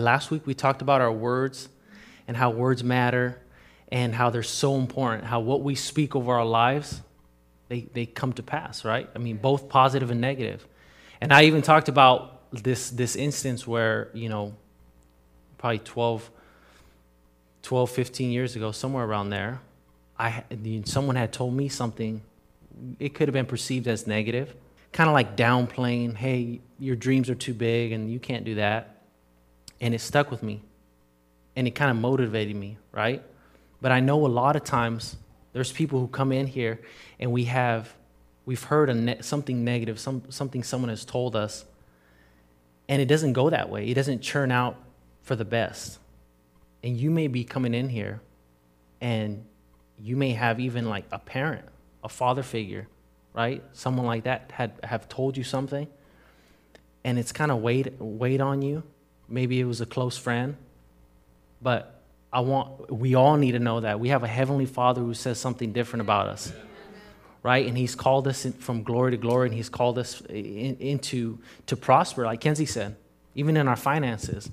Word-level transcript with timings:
Last 0.00 0.30
week 0.30 0.46
we 0.46 0.54
talked 0.54 0.82
about 0.82 1.00
our 1.00 1.12
words 1.12 1.68
and 2.26 2.36
how 2.36 2.50
words 2.50 2.82
matter 2.82 3.40
and 3.92 4.14
how 4.14 4.30
they're 4.30 4.42
so 4.42 4.76
important, 4.76 5.24
how 5.24 5.40
what 5.40 5.62
we 5.62 5.74
speak 5.74 6.14
over 6.14 6.34
our 6.34 6.44
lives, 6.44 7.00
they, 7.68 7.82
they 7.92 8.06
come 8.06 8.32
to 8.34 8.42
pass, 8.42 8.84
right? 8.84 9.08
I 9.14 9.18
mean, 9.18 9.36
both 9.36 9.68
positive 9.68 10.10
and 10.10 10.20
negative. 10.20 10.66
And 11.20 11.32
I 11.32 11.44
even 11.44 11.62
talked 11.62 11.88
about 11.88 12.50
this, 12.52 12.90
this 12.90 13.16
instance 13.16 13.66
where, 13.66 14.10
you 14.12 14.28
know, 14.28 14.54
probably 15.58 15.80
12, 15.80 16.30
12, 17.62 17.90
15 17.90 18.30
years 18.30 18.56
ago, 18.56 18.72
somewhere 18.72 19.04
around 19.04 19.30
there, 19.30 19.60
I, 20.18 20.44
someone 20.84 21.16
had 21.16 21.32
told 21.32 21.54
me 21.54 21.68
something, 21.68 22.22
it 22.98 23.14
could 23.14 23.28
have 23.28 23.32
been 23.32 23.46
perceived 23.46 23.88
as 23.88 24.06
negative, 24.06 24.54
kind 24.92 25.08
of 25.08 25.14
like 25.14 25.36
downplaying, 25.36 26.16
hey, 26.16 26.60
your 26.78 26.96
dreams 26.96 27.30
are 27.30 27.34
too 27.34 27.54
big 27.54 27.92
and 27.92 28.10
you 28.10 28.18
can't 28.18 28.44
do 28.44 28.56
that. 28.56 28.99
And 29.80 29.94
it 29.94 30.00
stuck 30.00 30.30
with 30.30 30.42
me. 30.42 30.62
And 31.56 31.66
it 31.66 31.72
kind 31.72 31.90
of 31.90 31.96
motivated 31.96 32.56
me, 32.56 32.78
right? 32.92 33.22
But 33.80 33.92
I 33.92 34.00
know 34.00 34.26
a 34.26 34.28
lot 34.28 34.56
of 34.56 34.64
times 34.64 35.16
there's 35.52 35.72
people 35.72 36.00
who 36.00 36.08
come 36.08 36.32
in 36.32 36.46
here 36.46 36.80
and 37.18 37.32
we 37.32 37.44
have 37.44 37.92
we've 38.46 38.62
heard 38.64 38.94
ne- 38.94 39.20
something 39.20 39.64
negative, 39.64 39.98
some, 40.00 40.22
something 40.28 40.62
someone 40.62 40.88
has 40.88 41.04
told 41.04 41.36
us, 41.36 41.64
and 42.88 43.00
it 43.00 43.06
doesn't 43.06 43.32
go 43.32 43.50
that 43.50 43.70
way. 43.70 43.86
It 43.86 43.94
doesn't 43.94 44.20
churn 44.20 44.50
out 44.50 44.76
for 45.22 45.36
the 45.36 45.44
best. 45.44 45.98
And 46.82 46.96
you 46.96 47.10
may 47.10 47.28
be 47.28 47.44
coming 47.44 47.74
in 47.74 47.88
here 47.88 48.20
and 49.00 49.44
you 50.02 50.16
may 50.16 50.32
have 50.32 50.58
even 50.58 50.88
like 50.88 51.04
a 51.12 51.18
parent, 51.18 51.64
a 52.02 52.08
father 52.08 52.42
figure, 52.42 52.88
right? 53.34 53.62
Someone 53.72 54.06
like 54.06 54.24
that 54.24 54.50
had 54.52 54.72
have 54.82 55.08
told 55.08 55.36
you 55.36 55.44
something 55.44 55.86
and 57.04 57.18
it's 57.18 57.32
kind 57.32 57.50
of 57.50 57.58
weighed 57.58 57.94
weighed 57.98 58.40
on 58.40 58.62
you. 58.62 58.82
Maybe 59.30 59.60
it 59.60 59.64
was 59.64 59.80
a 59.80 59.86
close 59.86 60.18
friend. 60.18 60.56
But 61.62 62.02
I 62.32 62.40
want 62.40 62.92
we 62.92 63.14
all 63.14 63.36
need 63.36 63.52
to 63.52 63.58
know 63.58 63.80
that 63.80 64.00
we 64.00 64.08
have 64.08 64.22
a 64.22 64.28
heavenly 64.28 64.66
Father 64.66 65.00
who 65.00 65.14
says 65.14 65.38
something 65.38 65.72
different 65.72 66.02
about 66.02 66.26
us. 66.26 66.52
Right? 67.42 67.66
And 67.66 67.78
he's 67.78 67.94
called 67.94 68.28
us 68.28 68.46
from 68.58 68.82
glory 68.82 69.12
to 69.12 69.16
glory 69.16 69.48
and 69.48 69.54
he's 69.54 69.70
called 69.70 69.98
us 69.98 70.20
in, 70.28 70.76
into 70.76 71.38
to 71.66 71.76
prosper 71.76 72.24
like 72.24 72.40
Kenzie 72.40 72.66
said, 72.66 72.96
even 73.34 73.56
in 73.56 73.66
our 73.66 73.76
finances. 73.76 74.50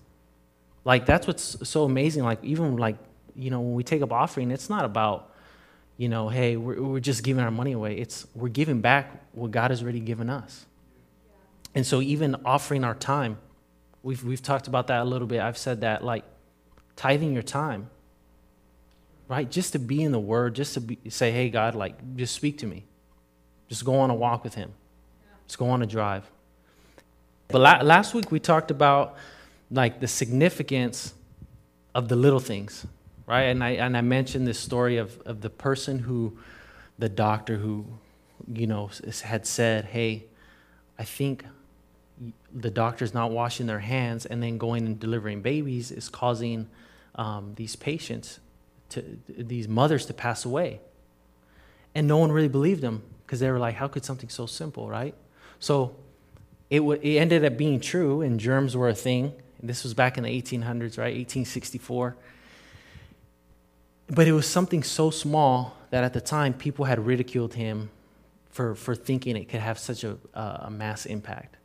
Like 0.86 1.06
that's 1.06 1.28
what's 1.28 1.68
so 1.68 1.84
amazing 1.84 2.24
like 2.24 2.42
even 2.44 2.78
like 2.78 2.98
you 3.36 3.52
know 3.52 3.62
when 3.62 3.74
we 3.74 3.84
take 3.84 4.02
up 4.02 4.12
offering 4.12 4.52
it's 4.52 4.70
not 4.70 4.84
about 4.84 5.32
you 5.98 6.10
know 6.10 6.30
hey 6.30 6.58
we're, 6.58 6.82
we're 6.82 7.00
just 7.00 7.24
giving 7.24 7.44
our 7.44 7.52
money 7.52 7.74
away 7.74 7.98
it's 7.98 8.26
we're 8.36 8.50
giving 8.50 8.82
back 8.82 9.24
what 9.34 9.52
god 9.52 9.72
has 9.72 9.84
already 9.84 10.00
given 10.00 10.30
us 10.30 10.66
and 11.76 11.86
so 11.86 12.02
even 12.02 12.36
offering 12.46 12.84
our 12.84 12.96
time 12.96 13.38
we've, 14.04 14.24
we've 14.24 14.42
talked 14.42 14.68
about 14.68 14.88
that 14.88 15.02
a 15.02 15.06
little 15.06 15.28
bit 15.28 15.42
i've 15.42 15.58
said 15.58 15.82
that 15.82 16.04
like 16.04 16.24
tithing 16.98 17.32
your 17.32 17.44
time, 17.44 17.90
right? 19.30 19.50
Just 19.50 19.72
to 19.74 19.80
be 19.80 20.04
in 20.04 20.12
the 20.12 20.20
Word, 20.20 20.56
just 20.56 20.74
to 20.74 20.82
be, 20.82 20.98
say, 21.10 21.32
hey, 21.32 21.50
God, 21.50 21.76
like, 21.76 22.18
just 22.18 22.36
speak 22.36 22.58
to 22.58 22.68
me. 22.68 22.84
Just 23.70 23.86
go 23.86 23.96
on 24.00 24.10
a 24.10 24.16
walk 24.16 24.44
with 24.44 24.56
Him. 24.56 24.74
Just 25.46 25.58
go 25.58 25.70
on 25.70 25.82
a 25.82 25.86
drive. 25.86 26.30
But 27.48 27.62
la- 27.62 27.82
last 27.82 28.14
week 28.14 28.32
we 28.32 28.42
talked 28.42 28.72
about 28.72 29.16
like 29.72 30.02
the 30.02 30.08
significance 30.08 31.14
of 31.96 32.10
the 32.10 32.16
little 32.16 32.40
things, 32.40 32.86
right? 33.26 33.44
And 33.44 33.64
I, 33.64 33.72
and 33.72 33.96
I 33.96 34.02
mentioned 34.02 34.48
this 34.48 34.60
story 34.60 34.98
of, 34.98 35.22
of 35.22 35.42
the 35.42 35.50
person 35.50 36.00
who, 36.00 36.38
the 36.98 37.10
doctor 37.10 37.58
who, 37.58 37.86
you 38.52 38.66
know, 38.66 38.90
had 39.24 39.46
said, 39.46 39.86
hey, 39.86 40.26
I 40.98 41.04
think 41.04 41.46
the 42.54 42.72
doctor's 42.72 43.14
not 43.14 43.32
washing 43.32 43.68
their 43.68 43.80
hands 43.80 44.26
and 44.26 44.42
then 44.42 44.58
going 44.58 44.86
and 44.86 45.00
delivering 45.00 45.42
babies 45.42 45.92
is 45.92 46.10
causing 46.10 46.68
um, 47.16 47.54
these 47.56 47.76
patients, 47.76 48.40
to, 48.90 49.04
these 49.28 49.68
mothers 49.68 50.06
to 50.06 50.14
pass 50.14 50.46
away. 50.46 50.80
And 51.94 52.08
no 52.08 52.18
one 52.18 52.32
really 52.32 52.48
believed 52.48 52.82
them 52.82 53.04
because 53.26 53.40
they 53.40 53.52
were 53.52 53.60
like, 53.60 53.76
how 53.76 53.88
could 53.88 54.06
something 54.06 54.30
so 54.30 54.46
simple, 54.46 54.90
right? 54.90 55.14
So 55.60 55.96
it, 56.70 56.80
w- 56.80 57.00
it 57.02 57.18
ended 57.18 57.44
up 57.46 57.58
being 57.58 57.80
true, 57.80 58.22
and 58.22 58.40
germs 58.40 58.76
were 58.76 58.90
a 58.90 58.96
thing. 58.96 59.34
This 59.62 59.84
was 59.84 59.94
back 59.94 60.18
in 60.18 60.24
the 60.24 60.30
1800s, 60.30 60.98
right? 60.98 61.16
1864. 61.16 62.16
But 64.10 64.28
it 64.28 64.32
was 64.32 64.48
something 64.48 64.84
so 64.84 65.10
small 65.10 65.76
that 65.90 66.04
at 66.04 66.14
the 66.14 66.22
time 66.22 66.54
people 66.54 66.86
had 66.86 67.06
ridiculed 67.06 67.56
him 67.56 67.90
for, 68.50 68.76
for 68.76 68.96
thinking 68.96 69.36
it 69.36 69.50
could 69.50 69.60
have 69.60 69.78
such 69.78 70.04
a, 70.04 70.18
a 70.34 70.70
mass 70.70 71.06
impact. 71.06 71.57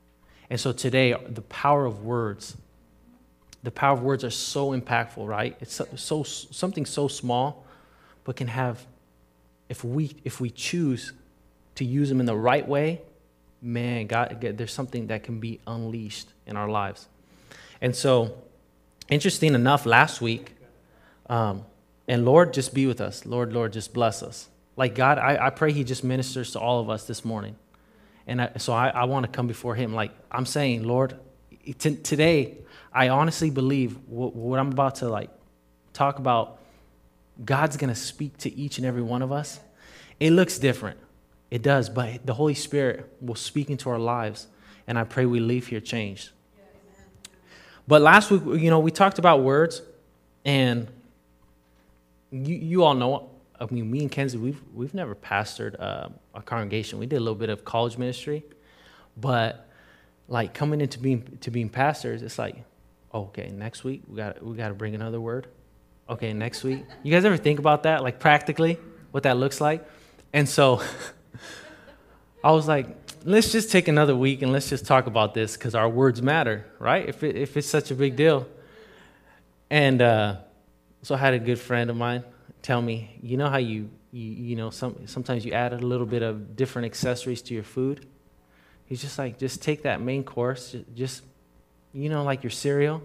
And 0.52 0.60
so 0.60 0.70
today, 0.70 1.16
the 1.30 1.40
power 1.40 1.86
of 1.86 2.04
words 2.04 2.58
the 3.62 3.70
power 3.70 3.94
of 3.94 4.02
words 4.02 4.22
are 4.22 4.30
so 4.30 4.72
impactful, 4.72 5.26
right? 5.26 5.56
It's 5.60 5.74
so, 5.74 5.86
so 5.94 6.22
something 6.22 6.84
so 6.84 7.08
small, 7.08 7.64
but 8.24 8.36
can 8.36 8.48
have, 8.48 8.84
if 9.70 9.82
we 9.82 10.14
if 10.24 10.42
we 10.42 10.50
choose 10.50 11.14
to 11.76 11.86
use 11.86 12.10
them 12.10 12.20
in 12.20 12.26
the 12.26 12.36
right 12.36 12.68
way, 12.68 13.00
man, 13.62 14.08
God, 14.08 14.42
there's 14.42 14.74
something 14.74 15.06
that 15.06 15.22
can 15.22 15.40
be 15.40 15.58
unleashed 15.66 16.28
in 16.46 16.58
our 16.58 16.68
lives. 16.68 17.08
And 17.80 17.96
so, 17.96 18.36
interesting 19.08 19.54
enough, 19.54 19.86
last 19.86 20.20
week, 20.20 20.54
um, 21.30 21.64
and 22.06 22.26
Lord, 22.26 22.52
just 22.52 22.74
be 22.74 22.86
with 22.86 23.00
us. 23.00 23.24
Lord, 23.24 23.54
Lord, 23.54 23.72
just 23.72 23.94
bless 23.94 24.22
us. 24.22 24.50
Like 24.76 24.94
God, 24.94 25.16
I, 25.16 25.46
I 25.46 25.48
pray 25.48 25.72
He 25.72 25.82
just 25.82 26.04
ministers 26.04 26.52
to 26.52 26.60
all 26.60 26.78
of 26.78 26.90
us 26.90 27.06
this 27.06 27.24
morning. 27.24 27.56
And 28.26 28.42
I, 28.42 28.52
so 28.58 28.72
I, 28.72 28.88
I 28.88 29.04
want 29.04 29.26
to 29.26 29.32
come 29.32 29.46
before 29.46 29.74
Him. 29.74 29.94
Like 29.94 30.12
I'm 30.30 30.46
saying, 30.46 30.84
Lord, 30.84 31.18
t- 31.78 31.96
today, 31.96 32.58
I 32.92 33.08
honestly 33.08 33.50
believe 33.50 33.96
what, 34.06 34.34
what 34.34 34.58
I'm 34.58 34.72
about 34.72 34.96
to 34.96 35.08
like 35.08 35.30
talk 35.92 36.18
about, 36.18 36.58
God's 37.44 37.76
going 37.76 37.92
to 37.92 37.98
speak 37.98 38.38
to 38.38 38.54
each 38.54 38.78
and 38.78 38.86
every 38.86 39.02
one 39.02 39.22
of 39.22 39.32
us. 39.32 39.60
It 40.20 40.30
looks 40.30 40.58
different. 40.58 40.98
It 41.50 41.62
does, 41.62 41.90
but 41.90 42.24
the 42.24 42.34
Holy 42.34 42.54
Spirit 42.54 43.12
will 43.20 43.34
speak 43.34 43.68
into 43.68 43.90
our 43.90 43.98
lives, 43.98 44.46
and 44.86 44.98
I 44.98 45.04
pray 45.04 45.26
we 45.26 45.38
leave 45.40 45.66
here 45.66 45.80
changed. 45.80 46.30
But 47.86 48.00
last 48.00 48.30
week, 48.30 48.42
you 48.62 48.70
know, 48.70 48.78
we 48.78 48.90
talked 48.90 49.18
about 49.18 49.42
words, 49.42 49.82
and 50.44 50.88
you, 52.30 52.54
you 52.54 52.84
all 52.84 52.94
know, 52.94 53.28
I 53.62 53.72
mean, 53.72 53.90
me 53.90 54.00
and 54.00 54.10
Kenzie, 54.10 54.38
we've, 54.38 54.60
we've 54.74 54.92
never 54.92 55.14
pastored 55.14 55.80
uh, 55.80 56.08
a 56.34 56.42
congregation. 56.42 56.98
We 56.98 57.06
did 57.06 57.16
a 57.16 57.20
little 57.20 57.36
bit 57.36 57.48
of 57.48 57.64
college 57.64 57.96
ministry, 57.96 58.44
but 59.16 59.68
like 60.26 60.52
coming 60.52 60.80
into 60.80 60.98
being 60.98 61.38
to 61.42 61.50
being 61.50 61.68
pastors, 61.68 62.22
it's 62.22 62.38
like 62.38 62.56
okay, 63.14 63.50
next 63.50 63.84
week 63.84 64.02
we 64.08 64.16
got 64.16 64.44
we 64.44 64.56
got 64.56 64.68
to 64.68 64.74
bring 64.74 64.94
another 64.94 65.20
word. 65.20 65.46
Okay, 66.08 66.32
next 66.32 66.64
week. 66.64 66.84
You 67.04 67.12
guys 67.12 67.24
ever 67.24 67.36
think 67.36 67.60
about 67.60 67.84
that, 67.84 68.02
like 68.02 68.18
practically, 68.18 68.78
what 69.12 69.22
that 69.22 69.36
looks 69.36 69.60
like? 69.60 69.88
And 70.32 70.48
so 70.48 70.82
I 72.44 72.50
was 72.50 72.66
like, 72.66 72.88
let's 73.24 73.52
just 73.52 73.70
take 73.70 73.86
another 73.86 74.16
week 74.16 74.42
and 74.42 74.50
let's 74.50 74.68
just 74.68 74.86
talk 74.86 75.06
about 75.06 75.34
this 75.34 75.56
because 75.56 75.76
our 75.76 75.88
words 75.88 76.20
matter, 76.20 76.66
right? 76.80 77.08
If 77.08 77.22
it, 77.22 77.36
if 77.36 77.56
it's 77.56 77.68
such 77.68 77.92
a 77.92 77.94
big 77.94 78.16
deal. 78.16 78.48
And 79.70 80.02
uh, 80.02 80.36
so 81.02 81.14
I 81.14 81.18
had 81.18 81.34
a 81.34 81.38
good 81.38 81.60
friend 81.60 81.88
of 81.88 81.96
mine 81.96 82.24
tell 82.62 82.80
me, 82.80 83.18
you 83.20 83.36
know 83.36 83.48
how 83.48 83.58
you 83.58 83.90
you, 84.12 84.30
you 84.30 84.56
know 84.56 84.70
some 84.70 85.06
sometimes 85.06 85.44
you 85.44 85.52
add 85.52 85.72
a 85.72 85.78
little 85.78 86.06
bit 86.06 86.22
of 86.22 86.56
different 86.56 86.86
accessories 86.86 87.42
to 87.42 87.54
your 87.54 87.62
food. 87.64 88.06
He's 88.86 89.00
just 89.00 89.18
like, 89.18 89.38
just 89.38 89.62
take 89.62 89.82
that 89.82 90.00
main 90.00 90.22
course, 90.22 90.76
just 90.94 91.22
you 91.92 92.08
know, 92.08 92.22
like 92.22 92.42
your 92.42 92.50
cereal. 92.50 93.02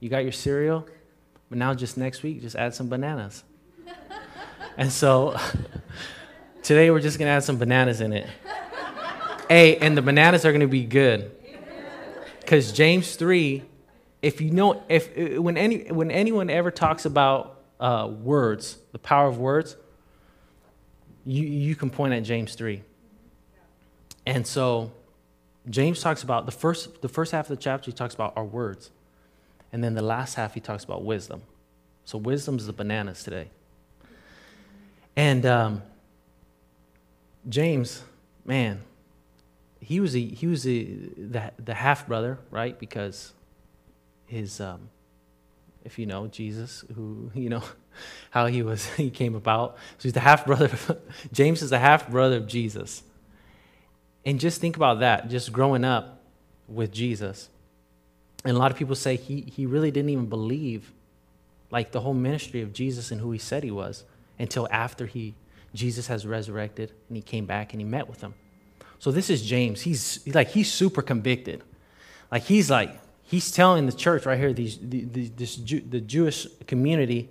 You 0.00 0.08
got 0.08 0.18
your 0.18 0.32
cereal, 0.32 0.86
but 1.48 1.58
now 1.58 1.74
just 1.74 1.96
next 1.96 2.22
week, 2.22 2.40
just 2.40 2.54
add 2.54 2.74
some 2.74 2.88
bananas. 2.88 3.42
and 4.76 4.92
so 4.92 5.36
today 6.62 6.90
we're 6.90 7.00
just 7.00 7.18
gonna 7.18 7.30
add 7.30 7.44
some 7.44 7.58
bananas 7.58 8.00
in 8.00 8.12
it. 8.12 8.28
hey, 9.48 9.76
and 9.76 9.96
the 9.96 10.02
bananas 10.02 10.44
are 10.44 10.52
gonna 10.52 10.68
be 10.68 10.84
good. 10.84 11.32
Because 12.40 12.72
James 12.72 13.14
3, 13.16 13.62
if 14.22 14.40
you 14.40 14.50
know, 14.50 14.82
if 14.88 15.10
uh, 15.16 15.42
when 15.42 15.56
any 15.56 15.90
when 15.92 16.10
anyone 16.10 16.48
ever 16.50 16.70
talks 16.70 17.04
about 17.04 17.57
uh, 17.80 18.08
words, 18.10 18.78
the 18.92 18.98
power 18.98 19.28
of 19.28 19.38
words, 19.38 19.76
you 21.24 21.44
you 21.44 21.74
can 21.74 21.90
point 21.90 22.14
at 22.14 22.22
James 22.22 22.54
3. 22.54 22.82
And 24.26 24.46
so 24.46 24.92
James 25.70 26.00
talks 26.00 26.22
about 26.22 26.46
the 26.46 26.52
first, 26.52 27.02
the 27.02 27.08
first 27.08 27.32
half 27.32 27.50
of 27.50 27.56
the 27.56 27.62
chapter, 27.62 27.90
he 27.90 27.94
talks 27.94 28.14
about 28.14 28.32
our 28.36 28.44
words. 28.44 28.90
And 29.72 29.84
then 29.84 29.94
the 29.94 30.02
last 30.02 30.34
half, 30.34 30.54
he 30.54 30.60
talks 30.60 30.84
about 30.84 31.04
wisdom. 31.04 31.42
So, 32.04 32.16
wisdom 32.16 32.56
is 32.56 32.66
the 32.66 32.72
bananas 32.72 33.22
today. 33.22 33.50
And 35.14 35.44
um, 35.44 35.82
James, 37.48 38.02
man, 38.44 38.80
he 39.80 40.00
was, 40.00 40.16
a, 40.16 40.20
he 40.20 40.46
was 40.46 40.66
a, 40.66 40.84
the, 40.84 41.52
the 41.62 41.74
half 41.74 42.06
brother, 42.06 42.38
right? 42.50 42.78
Because 42.78 43.34
his, 44.26 44.60
um, 44.60 44.88
if 45.84 45.98
you 45.98 46.06
know 46.06 46.26
Jesus, 46.26 46.84
who, 46.94 47.30
you 47.34 47.48
know, 47.48 47.62
how 48.30 48.46
he 48.46 48.62
was, 48.62 48.86
he 48.94 49.10
came 49.10 49.34
about. 49.34 49.76
So 49.98 50.04
he's 50.04 50.12
the 50.12 50.20
half 50.20 50.46
brother. 50.46 50.70
James 51.32 51.62
is 51.62 51.70
the 51.70 51.78
half 51.78 52.08
brother 52.08 52.36
of 52.36 52.46
Jesus. 52.46 53.02
And 54.24 54.38
just 54.38 54.60
think 54.60 54.76
about 54.76 55.00
that, 55.00 55.28
just 55.28 55.52
growing 55.52 55.84
up 55.84 56.22
with 56.66 56.92
Jesus. 56.92 57.48
And 58.44 58.56
a 58.56 58.60
lot 58.60 58.70
of 58.70 58.76
people 58.76 58.94
say 58.94 59.16
he, 59.16 59.40
he 59.40 59.66
really 59.66 59.90
didn't 59.90 60.10
even 60.10 60.26
believe 60.26 60.92
like 61.70 61.92
the 61.92 62.00
whole 62.00 62.14
ministry 62.14 62.62
of 62.62 62.72
Jesus 62.72 63.10
and 63.10 63.20
who 63.20 63.30
he 63.30 63.38
said 63.38 63.62
he 63.62 63.70
was 63.70 64.04
until 64.38 64.68
after 64.70 65.06
he 65.06 65.34
Jesus 65.74 66.06
has 66.06 66.26
resurrected 66.26 66.92
and 67.08 67.16
he 67.16 67.22
came 67.22 67.44
back 67.44 67.72
and 67.72 67.80
he 67.80 67.84
met 67.84 68.08
with 68.08 68.20
them. 68.20 68.34
So 68.98 69.10
this 69.10 69.28
is 69.30 69.42
James. 69.42 69.82
He's 69.82 70.26
like 70.34 70.48
he's 70.48 70.72
super 70.72 71.02
convicted. 71.02 71.62
Like 72.30 72.42
he's 72.42 72.70
like 72.70 72.98
he's 73.28 73.50
telling 73.50 73.84
the 73.86 73.92
church 73.92 74.24
right 74.24 74.38
here, 74.38 74.52
these 74.52 74.78
the, 74.78 75.04
the, 75.04 75.28
this 75.28 75.56
Jew, 75.56 75.80
the 75.80 76.00
Jewish 76.00 76.46
community, 76.66 77.28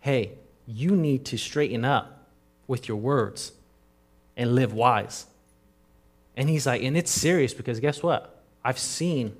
hey, 0.00 0.32
you 0.66 0.94
need 0.94 1.24
to 1.26 1.38
straighten 1.38 1.84
up 1.84 2.28
with 2.66 2.88
your 2.88 2.98
words 2.98 3.52
and 4.36 4.54
live 4.54 4.72
wise. 4.72 5.26
And 6.36 6.48
he's 6.48 6.66
like, 6.66 6.82
and 6.82 6.96
it's 6.96 7.10
serious 7.10 7.54
because 7.54 7.80
guess 7.80 8.02
what? 8.02 8.42
I've 8.62 8.78
seen 8.78 9.34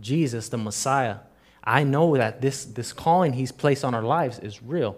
Jesus, 0.00 0.48
the 0.48 0.58
Messiah. 0.58 1.18
I 1.62 1.84
know 1.84 2.16
that 2.16 2.40
this, 2.40 2.64
this 2.64 2.92
calling 2.92 3.32
he's 3.32 3.52
placed 3.52 3.84
on 3.84 3.94
our 3.94 4.02
lives 4.02 4.38
is 4.40 4.62
real. 4.62 4.96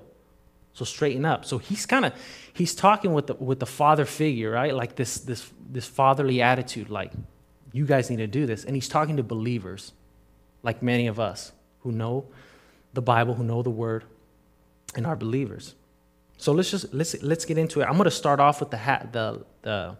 So 0.72 0.84
straighten 0.84 1.24
up. 1.24 1.44
So 1.44 1.58
he's 1.58 1.84
kind 1.86 2.04
of 2.04 2.14
he's 2.52 2.74
talking 2.74 3.12
with 3.12 3.26
the 3.26 3.34
with 3.34 3.58
the 3.58 3.66
father 3.66 4.04
figure, 4.04 4.52
right? 4.52 4.72
Like 4.72 4.94
this 4.94 5.18
this 5.18 5.50
this 5.68 5.86
fatherly 5.86 6.40
attitude, 6.40 6.88
like 6.88 7.12
you 7.72 7.84
guys 7.84 8.10
need 8.10 8.18
to 8.18 8.28
do 8.28 8.46
this. 8.46 8.64
And 8.64 8.76
he's 8.76 8.88
talking 8.88 9.16
to 9.16 9.24
believers, 9.24 9.92
like 10.68 10.82
many 10.82 11.06
of 11.08 11.18
us 11.30 11.52
who 11.82 11.90
know 11.92 12.14
the 12.92 13.04
Bible, 13.12 13.32
who 13.38 13.44
know 13.44 13.62
the 13.62 13.76
word, 13.84 14.02
and 14.96 15.06
are 15.06 15.16
believers. 15.16 15.74
So 16.36 16.52
let's 16.52 16.70
just 16.70 16.92
let's 16.92 17.12
let's 17.22 17.44
get 17.50 17.56
into 17.58 17.80
it. 17.80 17.84
I'm 17.88 17.96
going 18.00 18.10
to 18.14 18.20
start 18.24 18.38
off 18.46 18.60
with 18.60 18.70
the 18.70 18.80
ha- 18.88 19.06
the 19.16 19.26
the 19.62 19.96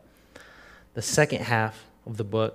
the 0.95 1.03
second 1.03 1.41
half 1.43 1.75
of 2.07 2.17
the 2.17 2.25
book 2.25 2.53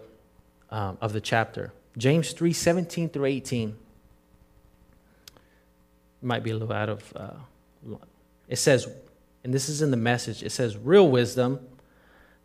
um, 0.69 0.97
of 1.01 1.11
the 1.11 1.21
chapter, 1.21 1.71
James 1.97 2.33
three 2.33 2.53
seventeen 2.53 3.09
through 3.09 3.25
eighteen. 3.25 3.75
Might 6.21 6.43
be 6.43 6.51
a 6.51 6.57
little 6.57 6.75
out 6.81 6.89
of. 6.89 7.01
Uh, 7.15 7.97
it 8.47 8.57
says, 8.57 8.87
and 9.43 9.53
this 9.53 9.69
is 9.69 9.81
in 9.81 9.91
the 9.91 9.97
message. 10.11 10.43
It 10.43 10.51
says, 10.51 10.77
real 10.77 11.07
wisdom, 11.09 11.59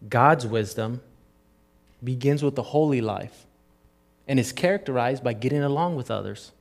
God's 0.09 0.47
wisdom, 0.47 1.01
begins 2.03 2.43
with 2.43 2.55
the 2.55 2.63
holy 2.63 3.01
life, 3.01 3.47
and 4.29 4.39
is 4.39 4.53
characterized 4.53 5.25
by 5.25 5.33
getting 5.33 5.63
along 5.63 5.97
with 5.97 6.11
others. 6.11 6.53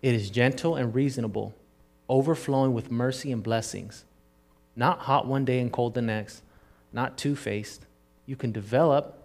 It 0.00 0.14
is 0.14 0.30
gentle 0.30 0.74
and 0.74 0.94
reasonable 0.94 1.54
overflowing 2.08 2.74
with 2.74 2.90
mercy 2.90 3.30
and 3.30 3.42
blessings. 3.42 4.04
Not 4.74 5.00
hot 5.00 5.26
one 5.26 5.44
day 5.44 5.60
and 5.60 5.72
cold 5.72 5.94
the 5.94 6.02
next, 6.02 6.42
not 6.92 7.16
two 7.16 7.36
faced. 7.36 7.86
You 8.26 8.36
can 8.36 8.52
develop 8.52 9.18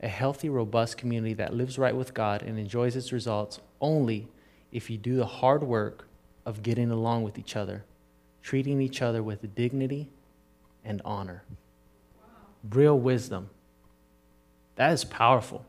a 0.00 0.08
healthy, 0.08 0.48
robust 0.48 0.96
community 0.96 1.34
that 1.34 1.54
lives 1.54 1.78
right 1.78 1.96
with 1.96 2.14
God 2.14 2.42
and 2.42 2.58
enjoys 2.58 2.96
its 2.96 3.12
results 3.12 3.60
only 3.80 4.28
if 4.72 4.90
you 4.90 4.98
do 4.98 5.16
the 5.16 5.26
hard 5.26 5.62
work 5.62 6.06
of 6.44 6.62
getting 6.62 6.90
along 6.90 7.22
with 7.22 7.38
each 7.38 7.56
other, 7.56 7.84
treating 8.42 8.80
each 8.80 9.00
other 9.00 9.22
with 9.22 9.54
dignity 9.54 10.08
and 10.84 11.00
honor. 11.04 11.42
Wow. 12.18 12.24
Real 12.70 12.98
wisdom. 12.98 13.48
That 14.76 14.92
is 14.92 15.04
powerful. 15.04 15.64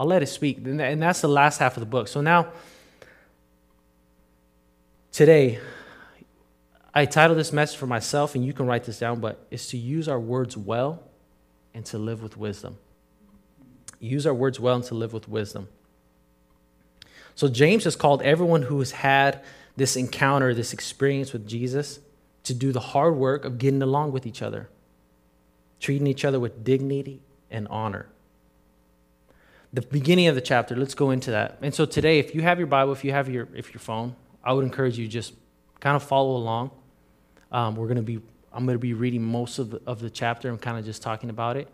I'll 0.00 0.06
let 0.06 0.22
it 0.22 0.28
speak. 0.28 0.58
And 0.66 1.00
that's 1.00 1.20
the 1.20 1.28
last 1.28 1.58
half 1.58 1.76
of 1.76 1.80
the 1.80 1.86
book. 1.86 2.08
So 2.08 2.20
now, 2.20 2.50
Today, 5.12 5.58
I 6.94 7.04
titled 7.04 7.38
this 7.38 7.52
message 7.52 7.76
for 7.76 7.86
myself, 7.86 8.36
and 8.36 8.44
you 8.44 8.52
can 8.52 8.66
write 8.66 8.84
this 8.84 9.00
down, 9.00 9.20
but 9.20 9.44
it's 9.50 9.66
to 9.68 9.76
use 9.76 10.08
our 10.08 10.20
words 10.20 10.56
well 10.56 11.02
and 11.74 11.84
to 11.86 11.98
live 11.98 12.22
with 12.22 12.36
wisdom. 12.36 12.78
Use 13.98 14.24
our 14.26 14.32
words 14.32 14.60
well 14.60 14.76
and 14.76 14.84
to 14.84 14.94
live 14.94 15.12
with 15.12 15.28
wisdom. 15.28 15.68
So, 17.34 17.48
James 17.48 17.84
has 17.84 17.96
called 17.96 18.22
everyone 18.22 18.62
who 18.62 18.78
has 18.78 18.92
had 18.92 19.42
this 19.76 19.96
encounter, 19.96 20.54
this 20.54 20.72
experience 20.72 21.32
with 21.32 21.46
Jesus, 21.46 21.98
to 22.44 22.54
do 22.54 22.70
the 22.70 22.80
hard 22.80 23.16
work 23.16 23.44
of 23.44 23.58
getting 23.58 23.82
along 23.82 24.12
with 24.12 24.26
each 24.26 24.42
other, 24.42 24.68
treating 25.80 26.06
each 26.06 26.24
other 26.24 26.38
with 26.38 26.62
dignity 26.62 27.20
and 27.50 27.66
honor. 27.68 28.06
The 29.72 29.82
beginning 29.82 30.26
of 30.26 30.34
the 30.34 30.40
chapter, 30.40 30.74
let's 30.74 30.94
go 30.94 31.10
into 31.10 31.30
that. 31.30 31.58
And 31.62 31.72
so 31.72 31.86
today, 31.86 32.18
if 32.18 32.34
you 32.34 32.42
have 32.42 32.58
your 32.58 32.66
Bible, 32.66 32.92
if 32.92 33.04
you 33.04 33.12
have 33.12 33.28
your 33.28 33.48
if 33.54 33.72
your 33.72 33.80
phone, 33.80 34.16
I 34.42 34.52
would 34.52 34.64
encourage 34.64 34.98
you 34.98 35.06
just 35.06 35.34
kind 35.78 35.96
of 35.96 36.02
follow 36.02 36.36
along. 36.36 36.70
Um, 37.52 37.76
we're 37.76 37.86
going 37.86 37.96
to 37.96 38.02
be, 38.02 38.20
I'm 38.52 38.64
going 38.64 38.76
to 38.76 38.80
be 38.80 38.94
reading 38.94 39.22
most 39.22 39.58
of 39.58 39.70
the, 39.70 39.80
of 39.86 40.00
the 40.00 40.10
chapter 40.10 40.48
and 40.48 40.60
kind 40.60 40.78
of 40.78 40.84
just 40.84 41.02
talking 41.02 41.30
about 41.30 41.56
it. 41.56 41.68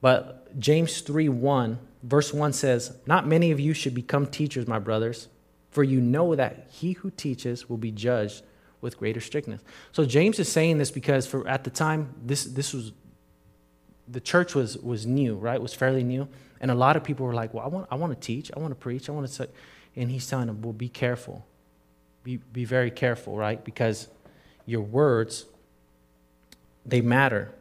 But 0.00 0.58
James 0.58 1.00
3 1.00 1.28
1, 1.28 1.78
verse 2.02 2.32
1 2.32 2.52
says, 2.52 2.96
Not 3.06 3.26
many 3.26 3.50
of 3.50 3.60
you 3.60 3.72
should 3.72 3.94
become 3.94 4.26
teachers, 4.26 4.66
my 4.66 4.78
brothers, 4.78 5.28
for 5.70 5.82
you 5.82 6.00
know 6.00 6.34
that 6.34 6.68
he 6.70 6.92
who 6.92 7.10
teaches 7.10 7.68
will 7.68 7.78
be 7.78 7.90
judged 7.90 8.42
with 8.80 8.98
greater 8.98 9.20
strictness. 9.20 9.62
So 9.92 10.04
James 10.04 10.38
is 10.38 10.52
saying 10.52 10.76
this 10.76 10.90
because 10.90 11.26
for 11.26 11.48
at 11.48 11.64
the 11.64 11.70
time, 11.70 12.14
this, 12.22 12.44
this 12.44 12.74
was, 12.74 12.92
the 14.08 14.20
church 14.20 14.54
was, 14.54 14.76
was 14.78 15.06
new, 15.06 15.36
right? 15.36 15.56
It 15.56 15.62
was 15.62 15.74
fairly 15.74 16.04
new. 16.04 16.28
And 16.60 16.70
a 16.70 16.74
lot 16.74 16.96
of 16.96 17.04
people 17.04 17.26
were 17.26 17.34
like, 17.34 17.52
Well, 17.52 17.64
I 17.64 17.68
want, 17.68 17.88
I 17.90 17.94
want 17.96 18.12
to 18.12 18.26
teach, 18.26 18.50
I 18.56 18.58
want 18.58 18.70
to 18.70 18.76
preach, 18.76 19.08
I 19.08 19.12
want 19.12 19.28
to 19.28 19.48
and 19.96 20.10
he's 20.10 20.26
telling 20.26 20.46
them, 20.46 20.62
Well, 20.62 20.72
be 20.72 20.88
careful 20.88 21.44
be, 22.24 22.38
be 22.38 22.64
very 22.64 22.90
careful, 22.90 23.36
right? 23.36 23.62
Because 23.62 24.08
your 24.66 24.80
words, 24.80 25.44
they 26.84 27.02
matter, 27.02 27.52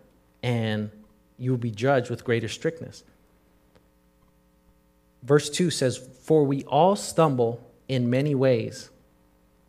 and 0.41 0.89
you 1.37 1.51
will 1.51 1.57
be 1.57 1.69
judged 1.69 2.09
with 2.09 2.23
greater 2.23 2.47
strictness. 2.47 3.03
Verse 5.21 5.49
2 5.49 5.69
says, 5.69 5.97
For 5.97 6.45
we 6.45 6.63
all 6.63 6.95
stumble 6.95 7.61
in 7.87 8.09
many 8.09 8.33
ways. 8.33 8.89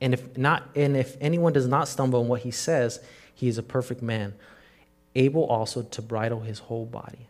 And 0.01 0.15
if 0.15 0.39
not, 0.39 0.69
and 0.75 0.97
if 0.97 1.17
anyone 1.21 1.53
does 1.53 1.67
not 1.67 1.89
stumble 1.89 2.23
in 2.23 2.29
what 2.29 2.43
he 2.43 2.51
says, 2.51 3.01
he 3.35 3.49
is 3.49 3.59
a 3.59 3.63
perfect 3.63 4.01
man, 4.01 4.35
able 5.15 5.45
also 5.45 5.83
to 5.83 6.03
bridle 6.03 6.41
his 6.41 6.59
whole 6.59 6.87
body. 6.87 7.29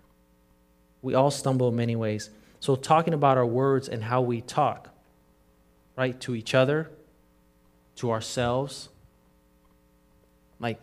We 1.02 1.14
all 1.14 1.30
stumble 1.30 1.68
in 1.68 1.76
many 1.76 1.96
ways. 1.96 2.30
So, 2.60 2.76
talking 2.76 3.12
about 3.12 3.36
our 3.36 3.46
words 3.46 3.88
and 3.88 4.02
how 4.02 4.22
we 4.22 4.40
talk, 4.40 4.88
right, 5.96 6.18
to 6.20 6.34
each 6.34 6.54
other, 6.54 6.90
to 7.96 8.10
ourselves, 8.10 8.88
like 10.58 10.80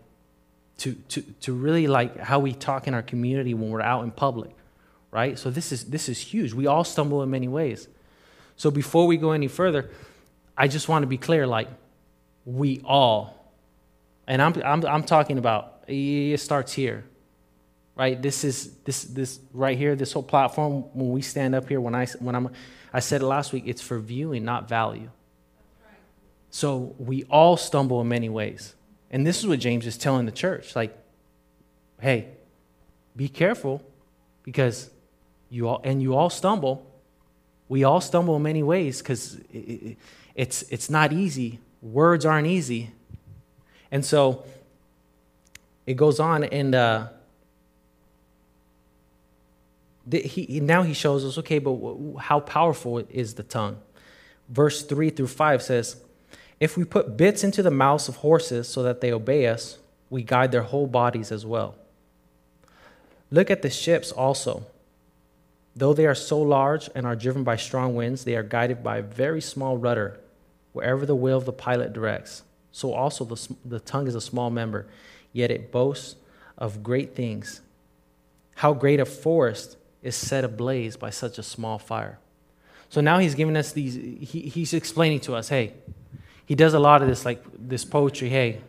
to, 0.77 0.93
to, 1.09 1.21
to 1.41 1.53
really 1.53 1.87
like 1.87 2.17
how 2.17 2.39
we 2.39 2.53
talk 2.53 2.87
in 2.87 2.93
our 2.93 3.01
community 3.01 3.53
when 3.53 3.69
we're 3.69 3.81
out 3.81 4.03
in 4.03 4.11
public, 4.11 4.51
right? 5.09 5.37
So 5.37 5.49
this 5.49 5.71
is, 5.71 5.85
this 5.85 6.07
is 6.07 6.19
huge. 6.19 6.53
We 6.53 6.67
all 6.67 6.83
stumble 6.83 7.23
in 7.23 7.29
many 7.29 7.47
ways. 7.47 7.87
So 8.55 8.69
before 8.69 9.07
we 9.07 9.17
go 9.17 9.31
any 9.31 9.47
further, 9.47 9.89
I 10.57 10.67
just 10.67 10.87
want 10.87 11.03
to 11.03 11.07
be 11.07 11.17
clear 11.17 11.47
like, 11.47 11.67
we 12.45 12.81
all, 12.85 13.51
and 14.27 14.41
I'm, 14.41 14.53
I'm, 14.63 14.85
I'm 14.85 15.03
talking 15.03 15.37
about, 15.37 15.80
it 15.91 16.39
starts 16.39 16.73
here, 16.73 17.03
right? 17.95 18.21
This 18.21 18.43
is, 18.43 18.73
this, 18.85 19.03
this 19.03 19.39
right 19.53 19.77
here, 19.77 19.95
this 19.95 20.13
whole 20.13 20.23
platform, 20.23 20.83
when 20.93 21.11
we 21.11 21.21
stand 21.21 21.55
up 21.55 21.67
here, 21.67 21.81
when, 21.81 21.95
I, 21.95 22.05
when 22.19 22.35
I'm, 22.35 22.49
I 22.93 22.99
said 22.99 23.21
it 23.21 23.25
last 23.25 23.53
week, 23.53 23.63
it's 23.67 23.81
for 23.81 23.99
viewing, 23.99 24.45
not 24.45 24.69
value. 24.69 25.09
So 26.49 26.95
we 26.97 27.23
all 27.23 27.57
stumble 27.57 28.01
in 28.01 28.09
many 28.09 28.29
ways. 28.29 28.75
And 29.09 29.25
this 29.25 29.39
is 29.39 29.47
what 29.47 29.59
James 29.59 29.85
is 29.85 29.97
telling 29.97 30.25
the 30.25 30.31
church 30.31 30.75
like, 30.75 30.97
hey, 31.99 32.27
be 33.15 33.27
careful 33.27 33.81
because 34.43 34.89
you 35.49 35.67
all, 35.67 35.81
and 35.83 36.01
you 36.01 36.15
all 36.15 36.29
stumble. 36.29 36.85
We 37.69 37.83
all 37.83 38.01
stumble 38.01 38.35
in 38.35 38.43
many 38.43 38.63
ways 38.63 39.01
because 39.01 39.35
it, 39.51 39.97
it's, 40.35 40.63
it's 40.63 40.89
not 40.89 41.13
easy. 41.13 41.59
Words 41.81 42.25
aren't 42.25 42.47
easy. 42.47 42.91
And 43.91 44.05
so 44.05 44.43
it 45.85 45.95
goes 45.95 46.19
on, 46.19 46.43
and 46.43 46.75
uh, 46.75 47.07
the, 50.05 50.19
he, 50.19 50.59
now 50.59 50.83
he 50.83 50.93
shows 50.93 51.23
us 51.25 51.37
okay, 51.39 51.59
but 51.59 51.77
how 52.19 52.39
powerful 52.39 52.99
is 53.09 53.35
the 53.35 53.43
tongue? 53.43 53.77
Verse 54.49 54.83
3 54.83 55.09
through 55.09 55.27
5 55.27 55.61
says, 55.61 55.97
if 56.59 56.77
we 56.77 56.83
put 56.83 57.17
bits 57.17 57.43
into 57.43 57.63
the 57.63 57.71
mouths 57.71 58.07
of 58.07 58.17
horses 58.17 58.67
so 58.67 58.83
that 58.83 59.01
they 59.01 59.11
obey 59.11 59.47
us, 59.47 59.79
we 60.11 60.21
guide 60.21 60.51
their 60.51 60.61
whole 60.61 60.85
bodies 60.85 61.31
as 61.31 61.45
well. 61.45 61.75
Look 63.31 63.49
at 63.49 63.63
the 63.63 63.69
ships 63.69 64.11
also. 64.11 64.65
Though 65.75 65.93
they 65.93 66.05
are 66.05 66.13
so 66.13 66.39
large 66.39 66.89
and 66.93 67.07
are 67.07 67.15
driven 67.15 67.43
by 67.43 67.55
strong 67.55 67.95
winds, 67.95 68.25
they 68.25 68.35
are 68.35 68.43
guided 68.43 68.83
by 68.83 68.97
a 68.97 69.01
very 69.01 69.41
small 69.41 69.77
rudder 69.77 70.19
wherever 70.73 71.05
the 71.05 71.15
will 71.15 71.37
of 71.37 71.45
the 71.45 71.53
pilot 71.53 71.93
directs. 71.93 72.43
So 72.71 72.93
also 72.93 73.25
the, 73.25 73.55
the 73.65 73.79
tongue 73.79 74.07
is 74.07 74.15
a 74.15 74.21
small 74.21 74.49
member, 74.49 74.87
yet 75.33 75.51
it 75.51 75.71
boasts 75.71 76.15
of 76.57 76.83
great 76.83 77.15
things. 77.15 77.61
How 78.55 78.73
great 78.73 78.99
a 78.99 79.05
forest 79.05 79.77
is 80.01 80.15
set 80.15 80.43
ablaze 80.43 80.97
by 80.97 81.09
such 81.09 81.37
a 81.37 81.43
small 81.43 81.77
fire. 81.77 82.19
So 82.89 83.01
now 83.01 83.19
he's 83.19 83.35
giving 83.35 83.55
us 83.55 83.71
these, 83.71 83.95
he, 83.95 84.41
he's 84.41 84.73
explaining 84.73 85.21
to 85.21 85.35
us 85.35 85.49
hey, 85.49 85.73
he 86.45 86.55
does 86.55 86.73
a 86.73 86.79
lot 86.79 87.01
of 87.01 87.07
this, 87.07 87.23
like 87.23 87.43
this 87.57 87.85
poetry. 87.85 88.29
Hey, 88.29 88.61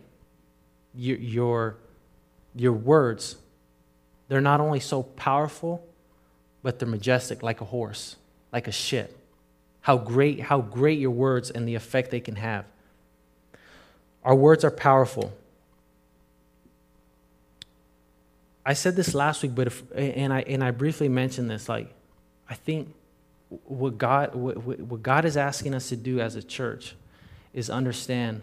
your, 0.95 1.17
your, 1.17 1.77
your 2.55 2.73
words, 2.73 3.35
they're 4.29 4.41
not 4.41 4.61
only 4.61 4.79
so 4.79 5.03
powerful, 5.03 5.85
but 6.61 6.79
they're 6.79 6.87
majestic 6.87 7.43
like 7.43 7.61
a 7.61 7.65
horse, 7.65 8.15
like 8.51 8.67
a 8.67 8.71
ship. 8.71 9.17
how 9.83 9.97
great, 9.97 10.39
how 10.39 10.61
great 10.61 10.97
your 10.97 11.11
words 11.11 11.51
and 11.51 11.67
the 11.67 11.75
effect 11.75 12.09
they 12.09 12.21
can 12.21 12.37
have. 12.37 12.65
Our 14.23 14.35
words 14.35 14.63
are 14.63 14.71
powerful. 14.71 15.33
I 18.65 18.73
said 18.73 18.95
this 18.95 19.13
last 19.13 19.43
week, 19.43 19.53
but 19.53 19.67
if, 19.67 19.83
and 19.93 20.31
I 20.31 20.41
and 20.41 20.63
I 20.63 20.71
briefly 20.71 21.09
mentioned 21.09 21.49
this. 21.49 21.67
Like, 21.67 21.93
I 22.49 22.53
think 22.53 22.93
what 23.65 23.97
God 23.97 24.33
what, 24.35 24.57
what 24.57 25.03
God 25.03 25.25
is 25.25 25.35
asking 25.35 25.75
us 25.75 25.89
to 25.89 25.97
do 25.97 26.21
as 26.21 26.35
a 26.35 26.43
church 26.43 26.95
is 27.53 27.69
understand. 27.69 28.41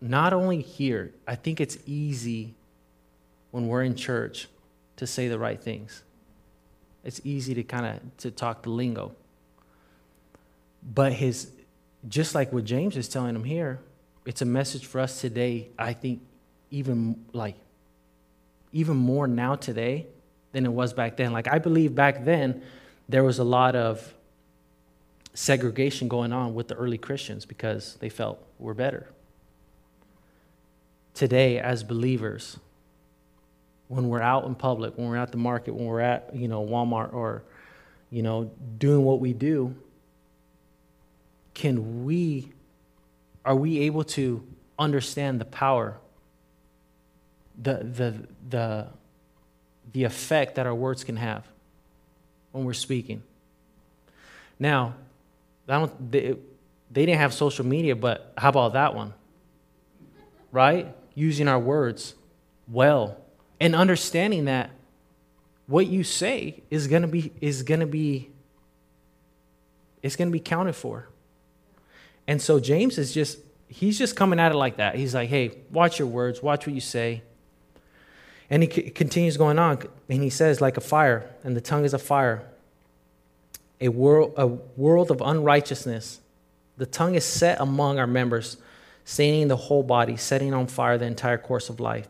Not 0.00 0.32
only 0.32 0.60
here, 0.60 1.12
I 1.26 1.34
think 1.34 1.60
it's 1.60 1.78
easy 1.86 2.54
when 3.50 3.66
we're 3.66 3.82
in 3.82 3.96
church 3.96 4.48
to 4.96 5.06
say 5.06 5.28
the 5.28 5.38
right 5.38 5.60
things. 5.60 6.02
It's 7.04 7.20
easy 7.24 7.54
to 7.54 7.62
kind 7.62 7.86
of 7.86 8.16
to 8.18 8.30
talk 8.30 8.62
the 8.62 8.70
lingo. 8.70 9.12
But 10.82 11.14
his 11.14 11.50
just 12.06 12.34
like 12.34 12.52
what 12.52 12.64
James 12.64 12.96
is 12.96 13.08
telling 13.08 13.34
him 13.34 13.44
here, 13.44 13.80
it's 14.24 14.42
a 14.42 14.44
message 14.44 14.86
for 14.86 15.00
us 15.00 15.20
today, 15.20 15.68
I 15.78 15.94
think 15.94 16.20
even 16.70 17.24
like 17.32 17.56
even 18.72 18.96
more 18.96 19.26
now 19.26 19.54
today 19.54 20.06
than 20.52 20.66
it 20.66 20.72
was 20.72 20.92
back 20.92 21.16
then. 21.16 21.32
Like 21.32 21.48
I 21.48 21.58
believe 21.58 21.94
back 21.94 22.24
then 22.24 22.62
there 23.08 23.24
was 23.24 23.38
a 23.38 23.44
lot 23.44 23.74
of 23.74 24.14
segregation 25.34 26.08
going 26.08 26.32
on 26.32 26.54
with 26.54 26.68
the 26.68 26.74
early 26.74 26.98
Christians 26.98 27.46
because 27.46 27.96
they 28.00 28.08
felt 28.08 28.38
we're 28.58 28.74
better. 28.74 29.08
Today 31.14 31.58
as 31.58 31.82
believers, 31.82 32.58
when 33.88 34.08
we're 34.08 34.22
out 34.22 34.44
in 34.44 34.54
public, 34.54 34.96
when 34.98 35.08
we're 35.08 35.16
at 35.16 35.32
the 35.32 35.38
market, 35.38 35.74
when 35.74 35.86
we're 35.86 36.00
at, 36.00 36.34
you 36.34 36.48
know, 36.48 36.64
Walmart 36.64 37.12
or, 37.14 37.42
you 38.10 38.22
know, 38.22 38.50
doing 38.78 39.04
what 39.04 39.20
we 39.20 39.32
do, 39.32 39.74
can 41.58 42.04
we, 42.04 42.52
are 43.44 43.56
we 43.56 43.80
able 43.80 44.04
to 44.04 44.46
understand 44.78 45.40
the 45.40 45.44
power, 45.44 45.98
the, 47.60 47.78
the, 47.78 48.28
the, 48.48 48.86
the 49.92 50.04
effect 50.04 50.54
that 50.54 50.66
our 50.66 50.74
words 50.74 51.02
can 51.02 51.16
have 51.16 51.44
when 52.52 52.64
we're 52.64 52.72
speaking? 52.72 53.24
Now, 54.60 54.94
I 55.68 55.80
don't, 55.80 56.12
they, 56.12 56.36
they 56.92 57.06
didn't 57.06 57.18
have 57.18 57.34
social 57.34 57.66
media, 57.66 57.96
but 57.96 58.32
how 58.38 58.50
about 58.50 58.74
that 58.74 58.94
one? 58.94 59.12
Right? 60.52 60.94
Using 61.16 61.48
our 61.48 61.58
words 61.58 62.14
well 62.68 63.16
and 63.58 63.74
understanding 63.74 64.44
that 64.44 64.70
what 65.66 65.88
you 65.88 66.04
say 66.04 66.62
is 66.70 66.86
going 66.86 67.02
to 67.02 67.08
be 67.08 67.32
is 67.40 67.62
going 67.64 67.80
to 67.80 67.86
be 67.86 68.30
it's 70.02 70.16
going 70.16 70.28
to 70.28 70.32
be 70.32 70.40
counted 70.40 70.74
for 70.74 71.08
and 72.28 72.40
so 72.40 72.60
james 72.60 72.96
is 72.96 73.12
just 73.12 73.38
he's 73.68 73.98
just 73.98 74.16
coming 74.16 74.40
at 74.40 74.52
it 74.52 74.56
like 74.56 74.76
that. 74.76 74.96
He's 74.96 75.14
like 75.14 75.28
hey 75.28 75.52
watch 75.70 75.98
your 75.98 76.08
words 76.08 76.42
watch 76.42 76.66
what 76.66 76.74
you 76.74 76.80
say. 76.80 77.22
And 78.50 78.62
he 78.62 78.70
c- 78.70 78.90
continues 78.90 79.36
going 79.36 79.58
on 79.58 79.82
and 80.08 80.22
he 80.22 80.30
says 80.30 80.60
like 80.60 80.76
a 80.76 80.80
fire 80.80 81.30
and 81.44 81.54
the 81.56 81.60
tongue 81.60 81.84
is 81.84 81.94
a 81.94 81.98
fire 81.98 82.42
a 83.80 83.88
world 83.88 84.34
a 84.36 84.46
world 84.46 85.10
of 85.10 85.20
unrighteousness. 85.20 86.20
The 86.76 86.86
tongue 86.86 87.14
is 87.14 87.24
set 87.24 87.60
among 87.60 87.98
our 87.98 88.06
members 88.06 88.56
staining 89.04 89.48
the 89.48 89.56
whole 89.56 89.82
body 89.82 90.16
setting 90.16 90.54
on 90.54 90.66
fire 90.66 90.98
the 90.98 91.06
entire 91.06 91.38
course 91.38 91.68
of 91.68 91.80
life 91.80 92.08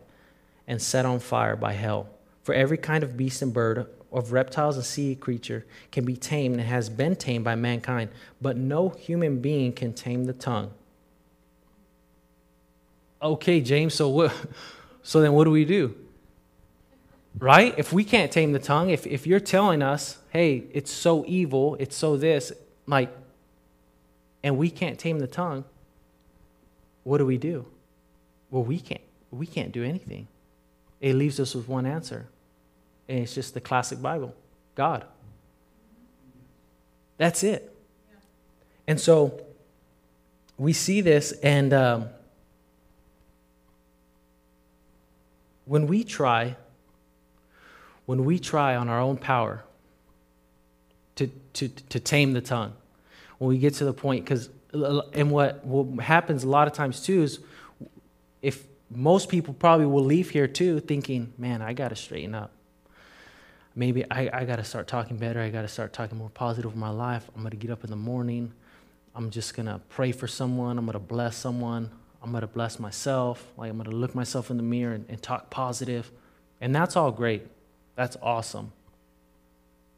and 0.67 0.81
set 0.81 1.05
on 1.07 1.19
fire 1.19 1.57
by 1.57 1.73
hell. 1.73 2.09
For 2.43 2.55
every 2.55 2.79
kind 2.79 3.03
of 3.05 3.17
beast 3.17 3.43
and 3.43 3.53
bird, 3.53 3.87
of 4.13 4.33
reptiles 4.33 4.77
and 4.77 4.85
sea 4.85 5.15
creature 5.15 5.65
can 5.93 6.05
be 6.05 6.17
tamed 6.17 6.57
and 6.57 6.65
has 6.65 6.89
been 6.89 7.17
tamed 7.17 7.45
by 7.45 7.55
mankind, 7.55 8.11
but 8.41 8.57
no 8.57 8.89
human 8.91 9.41
being 9.41 9.73
can 9.73 9.93
tame 9.93 10.25
the 10.25 10.33
tongue. 10.33 10.71
Okay, 13.21 13.61
James, 13.61 13.95
so 13.95 14.09
what 14.09 14.35
so 15.03 15.21
then 15.21 15.33
what 15.33 15.45
do 15.45 15.51
we 15.51 15.65
do? 15.65 15.95
Right? 17.39 17.75
If 17.79 17.93
we 17.93 18.05
can't 18.05 18.33
tame 18.33 18.53
the 18.53 18.59
tongue, 18.59 18.91
if, 18.91 19.07
if 19.07 19.27
you're 19.27 19.41
telling 19.41 19.83
us, 19.83 20.19
hey, 20.31 20.65
it's 20.73 20.91
so 20.91 21.25
evil, 21.27 21.77
it's 21.79 21.97
so 21.97 22.17
this, 22.17 22.53
like, 22.87 23.15
and 24.43 24.57
we 24.59 24.71
can't 24.71 24.99
tame 24.99 25.21
the 25.21 25.27
tongue, 25.27 25.65
what 27.05 27.19
do 27.19 27.27
we 27.27 27.39
do? 27.39 27.67
Well, 28.51 28.65
we 28.65 28.81
can't. 28.81 29.01
We 29.31 29.47
can't 29.47 29.73
do 29.73 29.85
anything 29.85 30.27
it 31.01 31.15
leaves 31.15 31.39
us 31.39 31.55
with 31.55 31.69
one 31.69 31.87
answer. 31.87 32.27
And 33.09 33.21
it's 33.21 33.35
just 33.35 33.55
the 33.55 33.61
classic 33.61 34.03
Bible 34.03 34.35
God. 34.75 35.05
That's 37.17 37.43
it. 37.43 37.75
And 38.87 39.01
so 39.01 39.45
we 40.57 40.73
see 40.73 41.01
this, 41.01 41.33
and 41.33 41.73
um, 41.73 42.09
when 45.67 45.87
we 45.87 46.05
try, 46.05 46.57
when 48.07 48.25
we 48.25 48.39
try 48.39 48.75
on 48.77 48.89
our 48.89 49.01
own 49.01 49.19
power 49.19 49.65
to, 51.17 51.27
to, 51.55 51.69
to 51.69 52.01
tame 52.01 52.33
the 52.33 52.41
tongue, 52.41 52.73
when 53.39 53.49
we 53.49 53.59
get 53.59 53.75
to 53.75 53.85
the 53.85 53.93
point, 53.93 54.25
because, 54.25 54.49
and 54.73 55.31
what, 55.31 55.65
what 55.65 56.03
happens 56.03 56.45
a 56.45 56.49
lot 56.49 56.67
of 56.67 56.73
times 56.73 57.03
too 57.03 57.23
is 57.23 57.41
if 58.43 58.65
most 58.91 59.29
people 59.29 59.55
probably 59.55 59.87
will 59.87 60.05
leave 60.05 60.31
here 60.31 60.49
too 60.49 60.81
thinking, 60.81 61.33
man, 61.37 61.63
I 61.63 61.73
got 61.73 61.89
to 61.89 61.97
straighten 61.97 62.35
up. 62.35 62.53
Maybe 63.79 64.05
I, 64.11 64.29
I 64.33 64.45
got 64.45 64.57
to 64.57 64.65
start 64.65 64.89
talking 64.89 65.19
better. 65.19 65.41
I 65.41 65.51
got 65.51 65.63
to 65.63 65.69
start 65.69 65.93
talking 65.93 66.19
more 66.19 66.31
positive 66.31 66.73
in 66.73 66.81
my 66.81 66.91
life. 66.91 67.31
I'm 67.37 67.43
going 67.43 67.53
to 67.53 67.57
get 67.57 67.71
up 67.71 67.85
in 67.85 67.91
the 67.91 67.97
morning. 67.97 68.53
I'm 69.15 69.31
just 69.31 69.55
going 69.55 69.67
to 69.67 69.81
pray 69.89 70.11
for 70.11 70.27
someone. 70.27 70.79
I'm 70.79 70.85
going 70.85 70.95
to 70.95 70.99
bless 70.99 71.37
someone. 71.37 71.89
I'm 72.21 72.33
going 72.33 72.41
to 72.41 72.49
bless 72.49 72.81
myself. 72.81 73.47
Like, 73.57 73.71
I'm 73.71 73.77
going 73.77 73.89
to 73.89 73.95
look 73.95 74.17
myself 74.17 74.51
in 74.51 74.57
the 74.57 74.65
mirror 74.65 74.95
and, 74.95 75.05
and 75.09 75.23
talk 75.23 75.49
positive. 75.49 76.11
And 76.61 76.75
that's 76.75 76.97
all 76.97 77.13
great. 77.13 77.47
That's 77.95 78.17
awesome. 78.21 78.73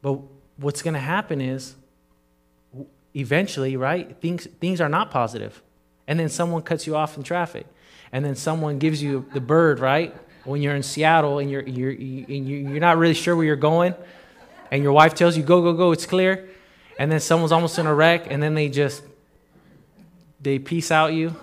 But 0.03 0.19
what's 0.57 0.83
going 0.83 0.93
to 0.93 0.99
happen 0.99 1.41
is 1.41 1.73
eventually, 3.15 3.77
right, 3.77 4.15
things, 4.21 4.45
things 4.59 4.79
are 4.79 4.89
not 4.89 5.09
positive. 5.09 5.59
And 6.05 6.19
then 6.19 6.29
someone 6.29 6.61
cuts 6.61 6.85
you 6.85 6.95
off 6.95 7.17
in 7.17 7.23
traffic 7.23 7.65
and 8.11 8.23
then 8.23 8.35
someone 8.35 8.77
gives 8.77 9.01
you 9.01 9.25
the 9.33 9.41
bird, 9.41 9.79
right? 9.79 10.15
When 10.43 10.61
you're 10.61 10.75
in 10.75 10.83
Seattle 10.83 11.39
and 11.39 11.49
you're, 11.51 11.61
you're, 11.63 11.91
you're 11.91 12.79
not 12.79 12.97
really 12.97 13.13
sure 13.13 13.35
where 13.35 13.45
you're 13.45 13.55
going, 13.55 13.93
and 14.71 14.81
your 14.81 14.93
wife 14.93 15.13
tells 15.13 15.37
you, 15.37 15.43
go, 15.43 15.61
go, 15.61 15.73
go, 15.73 15.91
it's 15.91 16.05
clear, 16.05 16.49
and 16.97 17.11
then 17.11 17.19
someone's 17.19 17.51
almost 17.51 17.77
in 17.77 17.85
a 17.85 17.93
wreck, 17.93 18.31
and 18.31 18.41
then 18.41 18.55
they 18.55 18.69
just, 18.69 19.03
they 20.41 20.57
peace 20.59 20.91
out 20.91 21.13
you. 21.13 21.35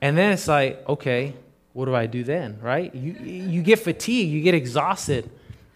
and 0.00 0.16
then 0.16 0.32
it's 0.32 0.48
like, 0.48 0.88
okay, 0.88 1.34
what 1.72 1.84
do 1.84 1.94
I 1.94 2.06
do 2.06 2.24
then, 2.24 2.58
right? 2.60 2.94
You, 2.94 3.12
you 3.12 3.62
get 3.62 3.78
fatigued, 3.78 4.32
you 4.32 4.42
get 4.42 4.54
exhausted, 4.54 5.30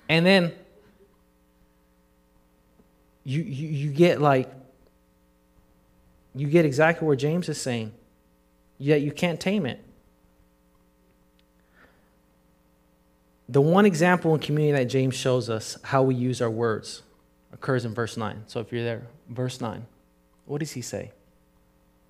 and 0.08 0.24
then 0.24 0.52
you, 3.24 3.42
you, 3.42 3.68
you 3.68 3.90
get 3.90 4.20
like, 4.20 4.50
you 6.34 6.48
get 6.48 6.64
exactly 6.64 7.06
where 7.06 7.16
James 7.16 7.48
is 7.48 7.60
saying 7.60 7.92
yet 8.78 9.00
you 9.00 9.12
can't 9.12 9.40
tame 9.40 9.66
it. 9.66 9.82
The 13.54 13.60
one 13.60 13.86
example 13.86 14.34
in 14.34 14.40
community 14.40 14.76
that 14.82 14.90
James 14.90 15.14
shows 15.14 15.48
us 15.48 15.78
how 15.84 16.02
we 16.02 16.16
use 16.16 16.42
our 16.42 16.50
words 16.50 17.02
occurs 17.52 17.84
in 17.84 17.94
verse 17.94 18.16
9. 18.16 18.42
So 18.48 18.58
if 18.58 18.72
you're 18.72 18.82
there, 18.82 19.02
verse 19.28 19.60
9, 19.60 19.86
what 20.44 20.58
does 20.58 20.72
he 20.72 20.82
say? 20.82 21.12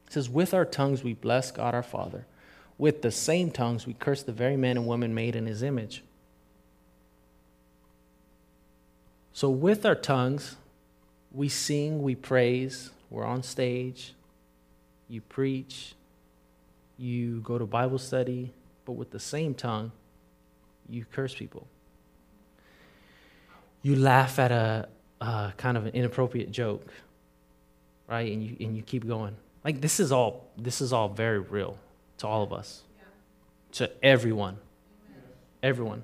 He 0.07 0.15
says, 0.15 0.31
With 0.31 0.55
our 0.55 0.65
tongues 0.65 1.05
we 1.05 1.13
bless 1.13 1.51
God 1.51 1.75
our 1.75 1.83
Father. 1.83 2.25
With 2.79 3.03
the 3.03 3.11
same 3.11 3.51
tongues 3.51 3.87
we 3.87 3.93
curse 3.93 4.23
the 4.23 4.33
very 4.33 4.57
men 4.57 4.79
and 4.79 4.87
women 4.87 5.15
made 5.15 5.37
in 5.37 5.45
his 5.45 5.63
image. 5.63 6.03
So 9.35 9.51
with 9.51 9.85
our 9.85 9.95
tongues, 9.95 10.57
we 11.31 11.51
sing, 11.51 12.03
we 12.03 12.15
praise, 12.15 12.89
we're 13.11 13.27
on 13.27 13.43
stage, 13.43 14.15
you 15.11 15.21
preach, 15.21 15.95
you 16.97 17.43
go 17.43 17.59
to 17.59 17.67
Bible 17.67 17.99
study, 17.99 18.55
but 18.87 18.93
with 18.93 19.11
the 19.11 19.21
same 19.21 19.53
tongue, 19.53 19.93
you 20.89 21.05
curse 21.11 21.35
people. 21.35 21.67
You 23.83 23.97
laugh 23.97 24.39
at 24.39 24.53
a, 24.53 24.89
a 25.21 25.53
kind 25.57 25.77
of 25.77 25.87
an 25.87 25.93
inappropriate 25.93 26.51
joke, 26.51 26.93
right? 28.09 28.31
And 28.33 28.43
you, 28.43 28.57
and 28.61 28.77
you 28.77 28.83
keep 28.83 29.07
going. 29.07 29.37
Like 29.65 29.81
this 29.81 30.01
is 30.01 30.13
all 30.13 30.51
this 30.57 30.81
is 30.81 30.93
all 30.93 31.09
very 31.09 31.39
real 31.39 31.79
to 32.19 32.27
all 32.27 32.43
of 32.43 32.53
us, 32.53 32.83
yeah. 32.97 33.05
to 33.73 34.05
everyone, 34.05 34.59
Amen. 35.09 35.23
everyone. 35.63 36.03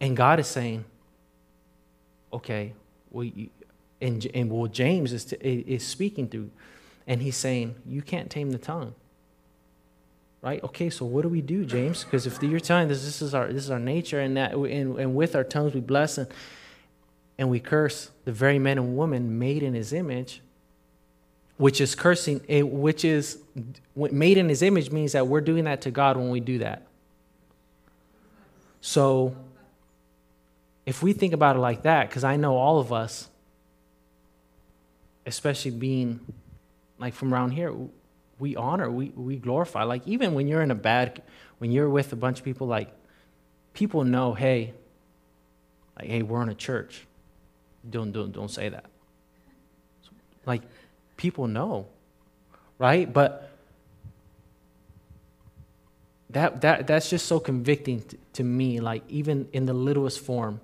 And 0.00 0.16
God 0.16 0.40
is 0.40 0.48
saying, 0.48 0.84
okay, 2.32 2.72
well, 3.10 3.24
you, 3.24 3.50
and, 4.00 4.26
and 4.34 4.50
well, 4.50 4.66
James 4.66 5.12
is, 5.12 5.24
to, 5.26 5.46
is 5.46 5.86
speaking 5.86 6.28
through 6.28 6.50
and 7.06 7.22
he's 7.22 7.36
saying, 7.36 7.76
You 7.86 8.02
can't 8.02 8.30
tame 8.30 8.50
the 8.50 8.58
tongue. 8.58 8.94
Right? 10.42 10.62
Okay, 10.64 10.90
so 10.90 11.06
what 11.06 11.22
do 11.22 11.28
we 11.28 11.40
do, 11.40 11.64
James? 11.64 12.02
Because 12.02 12.26
if 12.26 12.42
you're 12.42 12.58
telling 12.58 12.90
us 12.90 13.04
this 13.04 13.22
is 13.22 13.32
our 13.32 13.46
this 13.46 13.62
is 13.62 13.70
our 13.70 13.78
nature 13.78 14.18
and 14.18 14.36
that 14.36 14.54
and, 14.54 14.98
and 14.98 15.14
with 15.14 15.36
our 15.36 15.44
tongues 15.44 15.72
we 15.72 15.80
bless 15.80 16.18
and 16.18 16.26
and 17.38 17.48
we 17.48 17.60
curse 17.60 18.10
the 18.24 18.32
very 18.32 18.58
men 18.58 18.78
and 18.78 18.96
women 18.96 19.38
made 19.38 19.62
in 19.62 19.74
his 19.74 19.92
image, 19.92 20.42
which 21.56 21.80
is 21.80 21.94
cursing, 21.94 22.40
eh, 22.48 22.62
which 22.62 23.04
is 23.04 23.38
made 23.94 24.36
in 24.36 24.48
his 24.48 24.62
image 24.62 24.90
means 24.90 25.12
that 25.12 25.26
we're 25.26 25.40
doing 25.40 25.64
that 25.64 25.80
to 25.82 25.90
God 25.90 26.16
when 26.16 26.30
we 26.30 26.40
do 26.40 26.58
that. 26.58 26.86
So, 28.80 29.34
if 30.84 31.02
we 31.02 31.12
think 31.12 31.32
about 31.32 31.56
it 31.56 31.60
like 31.60 31.82
that, 31.82 32.08
because 32.08 32.24
I 32.24 32.36
know 32.36 32.56
all 32.56 32.80
of 32.80 32.92
us, 32.92 33.28
especially 35.24 35.70
being 35.70 36.20
like 36.98 37.14
from 37.14 37.32
around 37.32 37.52
here, 37.52 37.72
we 38.38 38.56
honor, 38.56 38.90
we, 38.90 39.10
we 39.10 39.36
glorify. 39.36 39.84
Like, 39.84 40.06
even 40.06 40.34
when 40.34 40.48
you're 40.48 40.62
in 40.62 40.70
a 40.70 40.76
bad, 40.76 41.22
when 41.58 41.70
you're 41.70 41.88
with 41.88 42.12
a 42.12 42.16
bunch 42.16 42.38
of 42.38 42.44
people, 42.44 42.66
like, 42.66 42.90
people 43.72 44.04
know, 44.04 44.34
hey, 44.34 44.74
like, 45.98 46.08
hey, 46.08 46.22
we're 46.22 46.42
in 46.42 46.48
a 46.48 46.54
church. 46.54 47.06
Don't, 47.88 48.12
don't, 48.12 48.32
don't 48.32 48.50
say 48.50 48.68
that. 48.68 48.86
Like, 50.46 50.62
people 51.16 51.46
know, 51.46 51.86
right? 52.78 53.10
But 53.12 53.50
that, 56.30 56.62
that, 56.62 56.86
that's 56.86 57.10
just 57.10 57.26
so 57.26 57.38
convicting 57.38 58.02
to, 58.02 58.16
to 58.34 58.44
me, 58.44 58.80
like, 58.80 59.02
even 59.08 59.48
in 59.52 59.66
the 59.66 59.74
littlest 59.74 60.20
form 60.20 60.60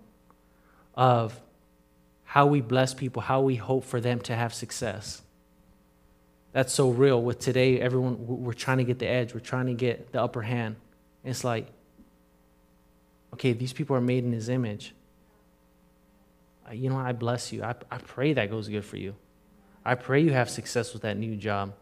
of 0.94 1.40
how 2.24 2.46
we 2.46 2.60
bless 2.60 2.92
people, 2.92 3.22
how 3.22 3.40
we 3.40 3.56
hope 3.56 3.84
for 3.84 4.00
them 4.00 4.20
to 4.20 4.34
have 4.34 4.52
success. 4.52 5.22
That's 6.52 6.72
so 6.72 6.90
real. 6.90 7.22
With 7.22 7.38
today, 7.38 7.80
everyone, 7.80 8.16
we're 8.26 8.52
trying 8.52 8.78
to 8.78 8.84
get 8.84 8.98
the 8.98 9.06
edge, 9.06 9.34
we're 9.34 9.40
trying 9.40 9.66
to 9.66 9.74
get 9.74 10.12
the 10.12 10.22
upper 10.22 10.42
hand. 10.42 10.76
It's 11.24 11.44
like, 11.44 11.66
okay, 13.34 13.52
these 13.52 13.72
people 13.72 13.96
are 13.96 14.00
made 14.00 14.24
in 14.24 14.32
his 14.32 14.48
image. 14.48 14.94
You 16.72 16.90
know, 16.90 16.98
I 16.98 17.12
bless 17.12 17.52
you. 17.52 17.62
I, 17.62 17.74
I 17.90 17.98
pray 17.98 18.34
that 18.34 18.50
goes 18.50 18.68
good 18.68 18.84
for 18.84 18.96
you. 18.96 19.14
I 19.84 19.94
pray 19.94 20.20
you 20.20 20.32
have 20.32 20.50
success 20.50 20.92
with 20.92 21.02
that 21.02 21.16
new 21.16 21.36
job. 21.36 21.74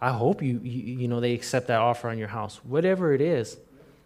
I 0.00 0.10
hope 0.10 0.42
you, 0.42 0.60
you, 0.62 0.98
you 0.98 1.08
know, 1.08 1.20
they 1.20 1.32
accept 1.32 1.68
that 1.68 1.80
offer 1.80 2.08
on 2.08 2.18
your 2.18 2.28
house. 2.28 2.60
Whatever 2.64 3.12
it 3.12 3.20
is. 3.20 3.56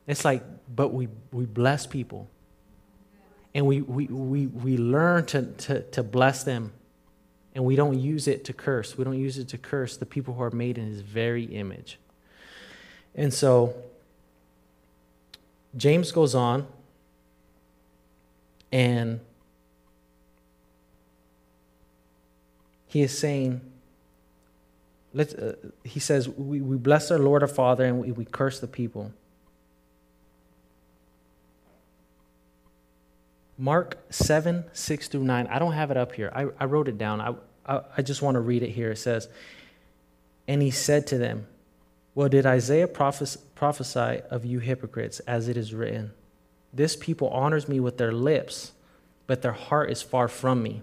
It's 0.07 0.25
like, 0.25 0.43
but 0.75 0.89
we, 0.89 1.09
we 1.33 1.47
bless 1.47 1.87
people. 1.87 2.29
And 3.55 3.67
we, 3.67 3.83
we, 3.83 4.07
we, 4.07 4.47
we 4.47 4.77
learn 4.77 5.27
to, 5.27 5.47
to, 5.47 5.83
to 5.83 6.03
bless 6.03 6.45
them. 6.45 6.73
And 7.55 7.65
we 7.65 7.75
don't 7.77 7.99
use 7.99 8.29
it 8.29 8.45
to 8.45 8.53
curse. 8.53 8.97
We 8.97 9.05
don't 9.05 9.19
use 9.19 9.39
it 9.39 9.49
to 9.49 9.59
curse 9.59 9.97
the 9.97 10.07
people 10.07 10.35
who 10.35 10.43
are 10.43 10.51
made 10.51 10.79
in 10.79 10.87
his 10.87 11.01
very 11.01 11.45
image. 11.45 11.99
And 13.15 13.35
so, 13.35 13.75
James 15.77 16.13
goes 16.13 16.35
on 16.35 16.67
and 18.73 19.21
he 22.87 23.03
is 23.03 23.17
saying, 23.17 23.61
let's, 25.15 25.35
uh, 25.35 25.55
he 25.85 26.01
says, 26.01 26.29
we, 26.29 26.61
we 26.61 26.77
bless 26.77 27.11
our 27.11 27.19
Lord 27.19 27.43
our 27.43 27.49
Father 27.49 27.85
and 27.85 28.01
we, 28.01 28.13
we 28.13 28.25
curse 28.25 28.61
the 28.61 28.67
people. 28.67 29.13
Mark 33.61 33.99
7, 34.09 34.65
6 34.73 35.09
through 35.09 35.25
9. 35.25 35.47
I 35.49 35.59
don't 35.59 35.75
have 35.75 35.91
it 35.91 35.99
up 35.99 36.13
here. 36.15 36.33
I, 36.35 36.47
I 36.59 36.65
wrote 36.65 36.89
it 36.89 36.97
down. 36.97 37.21
I, 37.21 37.35
I, 37.67 37.83
I 37.99 38.03
just 38.03 38.23
want 38.23 38.37
to 38.37 38.41
read 38.41 38.63
it 38.63 38.71
here. 38.71 38.93
It 38.93 38.97
says, 38.97 39.29
And 40.49 40.63
he 40.63 40.71
said 40.71 41.07
to 41.09 41.19
them, 41.19 41.47
Well, 42.15 42.31
did 42.31 42.47
Isaiah 42.47 42.89
prophes- 42.89 43.37
prophesy 43.37 44.23
of 44.31 44.47
you 44.47 44.61
hypocrites, 44.61 45.21
as 45.21 45.47
it 45.47 45.59
is 45.59 45.75
written? 45.75 46.13
This 46.73 46.97
people 46.97 47.29
honors 47.29 47.69
me 47.69 47.81
with 47.81 47.99
their 47.99 48.13
lips, 48.13 48.73
but 49.27 49.43
their 49.43 49.53
heart 49.53 49.91
is 49.91 50.01
far 50.01 50.27
from 50.27 50.63
me. 50.63 50.81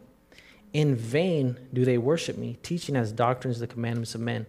In 0.72 0.96
vain 0.96 1.58
do 1.74 1.84
they 1.84 1.98
worship 1.98 2.38
me, 2.38 2.60
teaching 2.62 2.96
as 2.96 3.12
doctrines 3.12 3.60
the 3.60 3.66
commandments 3.66 4.14
of 4.14 4.22
men. 4.22 4.46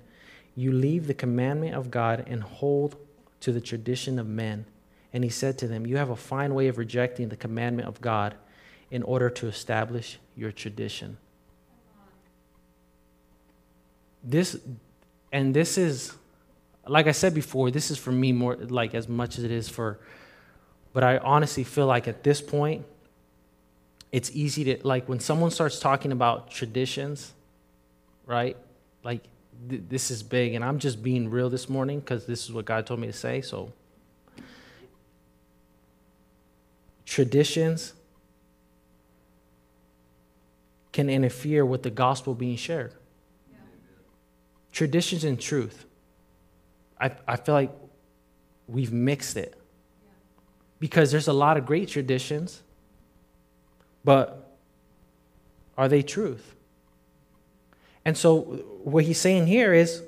You 0.55 0.71
leave 0.71 1.07
the 1.07 1.14
commandment 1.14 1.75
of 1.75 1.91
God 1.91 2.25
and 2.27 2.43
hold 2.43 2.97
to 3.41 3.53
the 3.53 3.61
tradition 3.62 4.19
of 4.19 4.27
men. 4.27 4.67
And 5.12 5.25
he 5.25 5.31
said 5.31 5.59
to 5.59 5.68
them, 5.68 5.87
You 5.87 5.97
have 5.97 6.11
a 6.11 6.16
fine 6.16 6.55
way 6.55 6.68
of 6.68 6.79
rejecting 6.79 7.29
the 7.29 7.37
commandment 7.37 7.88
of 7.88 8.01
God 8.01 8.35
in 8.90 9.03
order 9.03 9.31
to 9.31 9.47
establish 9.47 10.18
your 10.37 10.53
tradition. 10.53 11.18
This, 14.25 14.59
and 15.33 15.55
this 15.55 15.79
is, 15.79 16.12
like 16.87 17.07
I 17.07 17.12
said 17.12 17.35
before, 17.35 17.71
this 17.71 17.90
is 17.90 17.99
for 17.99 18.12
me 18.12 18.33
more 18.33 18.57
like 18.57 18.94
as 18.94 19.09
much 19.09 19.38
as 19.38 19.44
it 19.44 19.51
is 19.51 19.68
for, 19.68 19.99
but 20.92 21.05
I 21.05 21.18
honestly 21.18 21.64
feel 21.64 21.87
like 21.87 22.09
at 22.09 22.25
this 22.25 22.40
point, 22.40 22.85
it's 24.11 24.31
easy 24.33 24.64
to 24.64 24.87
like 24.87 25.09
when 25.09 25.21
someone 25.21 25.51
starts 25.51 25.79
talking 25.79 26.12
about 26.12 26.51
traditions, 26.51 27.33
right? 28.27 28.57
Like 29.05 29.23
th- 29.68 29.83
this 29.88 30.11
is 30.11 30.23
big, 30.23 30.55
and 30.55 30.64
I'm 30.64 30.79
just 30.79 31.03
being 31.03 31.31
real 31.31 31.51
this 31.51 31.68
morning 31.68 32.01
because 32.01 32.27
this 32.27 32.44
is 32.44 32.53
what 32.53 32.64
God 32.64 32.87
told 32.87 33.01
me 33.01 33.07
to 33.07 33.12
say. 33.12 33.42
So, 33.42 33.73
traditions 37.09 37.94
can 40.92 41.09
interfere 41.09 41.64
with 41.64 41.83
the 41.83 41.90
gospel 41.90 42.35
being 42.35 42.57
shared. 42.57 42.92
Yeah. 43.51 43.59
Traditions 44.73 45.25
and 45.25 45.40
truth. 45.40 45.87
I, 47.01 47.12
I 47.27 47.37
feel 47.37 47.55
like 47.55 47.73
we've 48.66 48.92
mixed 48.92 49.37
it. 49.37 49.55
Because 50.81 51.11
there's 51.11 51.29
a 51.29 51.33
lot 51.33 51.57
of 51.57 51.66
great 51.66 51.88
traditions 51.88 52.62
but 54.05 54.57
are 55.77 55.88
they 55.88 56.03
truth? 56.03 56.55
And 58.05 58.16
so 58.16 58.40
what 58.85 59.05
he's 59.05 59.18
saying 59.18 59.49
here 59.49 59.75
is 59.75 60.03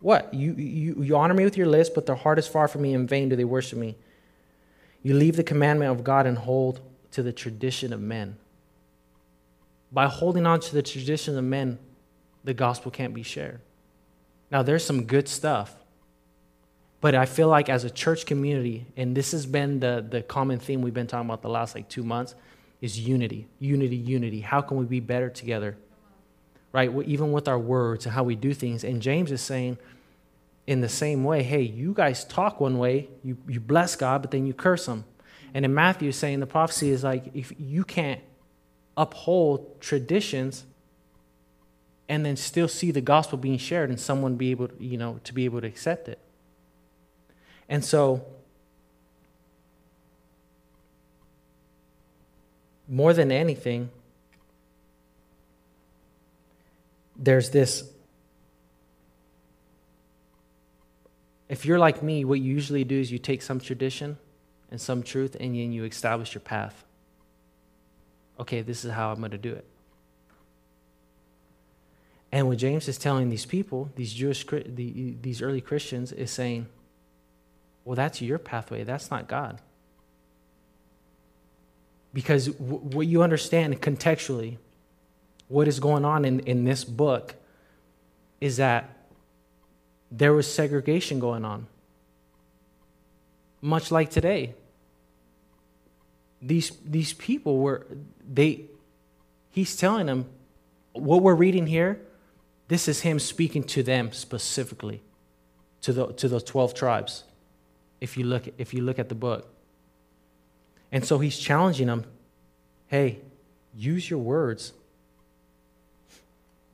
what? 0.00 0.34
You, 0.34 0.54
you, 0.54 1.02
you 1.02 1.16
honor 1.16 1.34
me 1.34 1.44
with 1.44 1.56
your 1.56 1.68
lips, 1.68 1.88
but 1.88 2.04
their 2.06 2.16
heart 2.16 2.38
is 2.38 2.48
far 2.48 2.66
from 2.66 2.82
me. 2.82 2.94
In 2.94 3.06
vain 3.06 3.28
do 3.28 3.36
they 3.36 3.44
worship 3.44 3.78
me. 3.78 3.96
You 5.04 5.14
leave 5.14 5.36
the 5.36 5.44
commandment 5.44 5.92
of 5.92 6.02
God 6.02 6.26
and 6.26 6.36
hold 6.36 6.80
to 7.12 7.22
the 7.22 7.32
tradition 7.32 7.92
of 7.92 8.00
men. 8.00 8.38
By 9.92 10.06
holding 10.06 10.46
on 10.46 10.58
to 10.58 10.74
the 10.74 10.82
tradition 10.82 11.38
of 11.38 11.44
men, 11.44 11.78
the 12.42 12.54
gospel 12.54 12.90
can't 12.90 13.14
be 13.14 13.22
shared. 13.22 13.60
Now, 14.50 14.62
there's 14.62 14.84
some 14.84 15.04
good 15.04 15.28
stuff, 15.28 15.76
but 17.00 17.14
I 17.14 17.26
feel 17.26 17.48
like 17.48 17.68
as 17.68 17.84
a 17.84 17.90
church 17.90 18.24
community, 18.24 18.86
and 18.96 19.14
this 19.14 19.32
has 19.32 19.46
been 19.46 19.78
the, 19.78 20.04
the 20.08 20.22
common 20.22 20.58
theme 20.58 20.80
we've 20.80 20.94
been 20.94 21.06
talking 21.06 21.28
about 21.28 21.42
the 21.42 21.50
last 21.50 21.74
like 21.74 21.88
two 21.88 22.02
months, 22.02 22.34
is 22.80 22.98
unity, 22.98 23.46
unity, 23.58 23.96
unity. 23.96 24.40
How 24.40 24.62
can 24.62 24.78
we 24.78 24.84
be 24.86 25.00
better 25.00 25.28
together? 25.28 25.76
Right? 26.72 26.90
Even 27.06 27.30
with 27.30 27.46
our 27.46 27.58
words 27.58 28.06
and 28.06 28.14
how 28.14 28.24
we 28.24 28.36
do 28.36 28.54
things. 28.54 28.84
And 28.84 29.02
James 29.02 29.30
is 29.30 29.42
saying, 29.42 29.78
in 30.66 30.80
the 30.80 30.88
same 30.88 31.24
way, 31.24 31.42
hey, 31.42 31.60
you 31.60 31.92
guys 31.92 32.24
talk 32.24 32.60
one 32.60 32.78
way, 32.78 33.08
you, 33.22 33.36
you 33.46 33.60
bless 33.60 33.96
God, 33.96 34.22
but 34.22 34.30
then 34.30 34.46
you 34.46 34.54
curse 34.54 34.86
him. 34.86 35.04
And 35.52 35.64
in 35.64 35.74
Matthew, 35.74 36.10
saying 36.10 36.40
the 36.40 36.46
prophecy 36.46 36.90
is 36.90 37.04
like, 37.04 37.30
if 37.34 37.52
you 37.58 37.84
can't 37.84 38.20
uphold 38.96 39.80
traditions 39.80 40.64
and 42.08 42.24
then 42.24 42.36
still 42.36 42.68
see 42.68 42.90
the 42.90 43.00
gospel 43.00 43.38
being 43.38 43.58
shared 43.58 43.90
and 43.90 44.00
someone 44.00 44.36
be 44.36 44.50
able, 44.50 44.68
to, 44.68 44.82
you 44.82 44.96
know, 44.96 45.20
to 45.24 45.34
be 45.34 45.44
able 45.44 45.60
to 45.60 45.66
accept 45.66 46.08
it. 46.08 46.18
And 47.68 47.84
so 47.84 48.24
more 52.88 53.12
than 53.12 53.30
anything, 53.30 53.90
there's 57.16 57.50
this. 57.50 57.90
If 61.54 61.64
you're 61.64 61.78
like 61.78 62.02
me, 62.02 62.24
what 62.24 62.40
you 62.40 62.52
usually 62.52 62.82
do 62.82 62.98
is 62.98 63.12
you 63.12 63.20
take 63.20 63.40
some 63.40 63.60
tradition 63.60 64.18
and 64.72 64.80
some 64.80 65.04
truth 65.04 65.36
and 65.38 65.54
then 65.54 65.70
you 65.70 65.84
establish 65.84 66.34
your 66.34 66.40
path. 66.40 66.84
Okay, 68.40 68.60
this 68.62 68.84
is 68.84 68.90
how 68.90 69.12
I'm 69.12 69.20
going 69.20 69.30
to 69.30 69.38
do 69.38 69.52
it. 69.52 69.64
And 72.32 72.48
what 72.48 72.58
James 72.58 72.88
is 72.88 72.98
telling 72.98 73.30
these 73.30 73.46
people, 73.46 73.88
these 73.94 74.12
Jewish, 74.12 74.44
these 74.66 75.40
early 75.40 75.60
Christians, 75.60 76.10
is 76.10 76.32
saying, 76.32 76.66
well, 77.84 77.94
that's 77.94 78.20
your 78.20 78.38
pathway. 78.38 78.82
That's 78.82 79.12
not 79.12 79.28
God. 79.28 79.60
Because 82.12 82.50
what 82.58 83.06
you 83.06 83.22
understand 83.22 83.80
contextually, 83.80 84.56
what 85.46 85.68
is 85.68 85.78
going 85.78 86.04
on 86.04 86.24
in, 86.24 86.40
in 86.40 86.64
this 86.64 86.82
book 86.82 87.36
is 88.40 88.56
that 88.56 89.03
there 90.16 90.32
was 90.32 90.52
segregation 90.52 91.18
going 91.18 91.44
on. 91.44 91.66
Much 93.60 93.90
like 93.90 94.10
today. 94.10 94.54
These, 96.40 96.72
these 96.84 97.12
people 97.14 97.58
were, 97.58 97.86
they, 98.32 98.66
he's 99.50 99.76
telling 99.76 100.06
them, 100.06 100.26
what 100.92 101.22
we're 101.22 101.34
reading 101.34 101.66
here, 101.66 102.00
this 102.68 102.86
is 102.86 103.00
him 103.00 103.18
speaking 103.18 103.64
to 103.64 103.82
them 103.82 104.12
specifically, 104.12 105.02
to 105.80 105.92
the, 105.92 106.12
to 106.12 106.28
the 106.28 106.40
12 106.40 106.74
tribes, 106.74 107.24
if 108.00 108.16
you, 108.16 108.24
look, 108.24 108.44
if 108.58 108.72
you 108.72 108.82
look 108.82 108.98
at 108.98 109.08
the 109.08 109.14
book. 109.14 109.48
And 110.92 111.04
so 111.04 111.18
he's 111.18 111.38
challenging 111.38 111.88
them 111.88 112.04
hey, 112.86 113.18
use 113.74 114.08
your 114.08 114.20
words. 114.20 114.72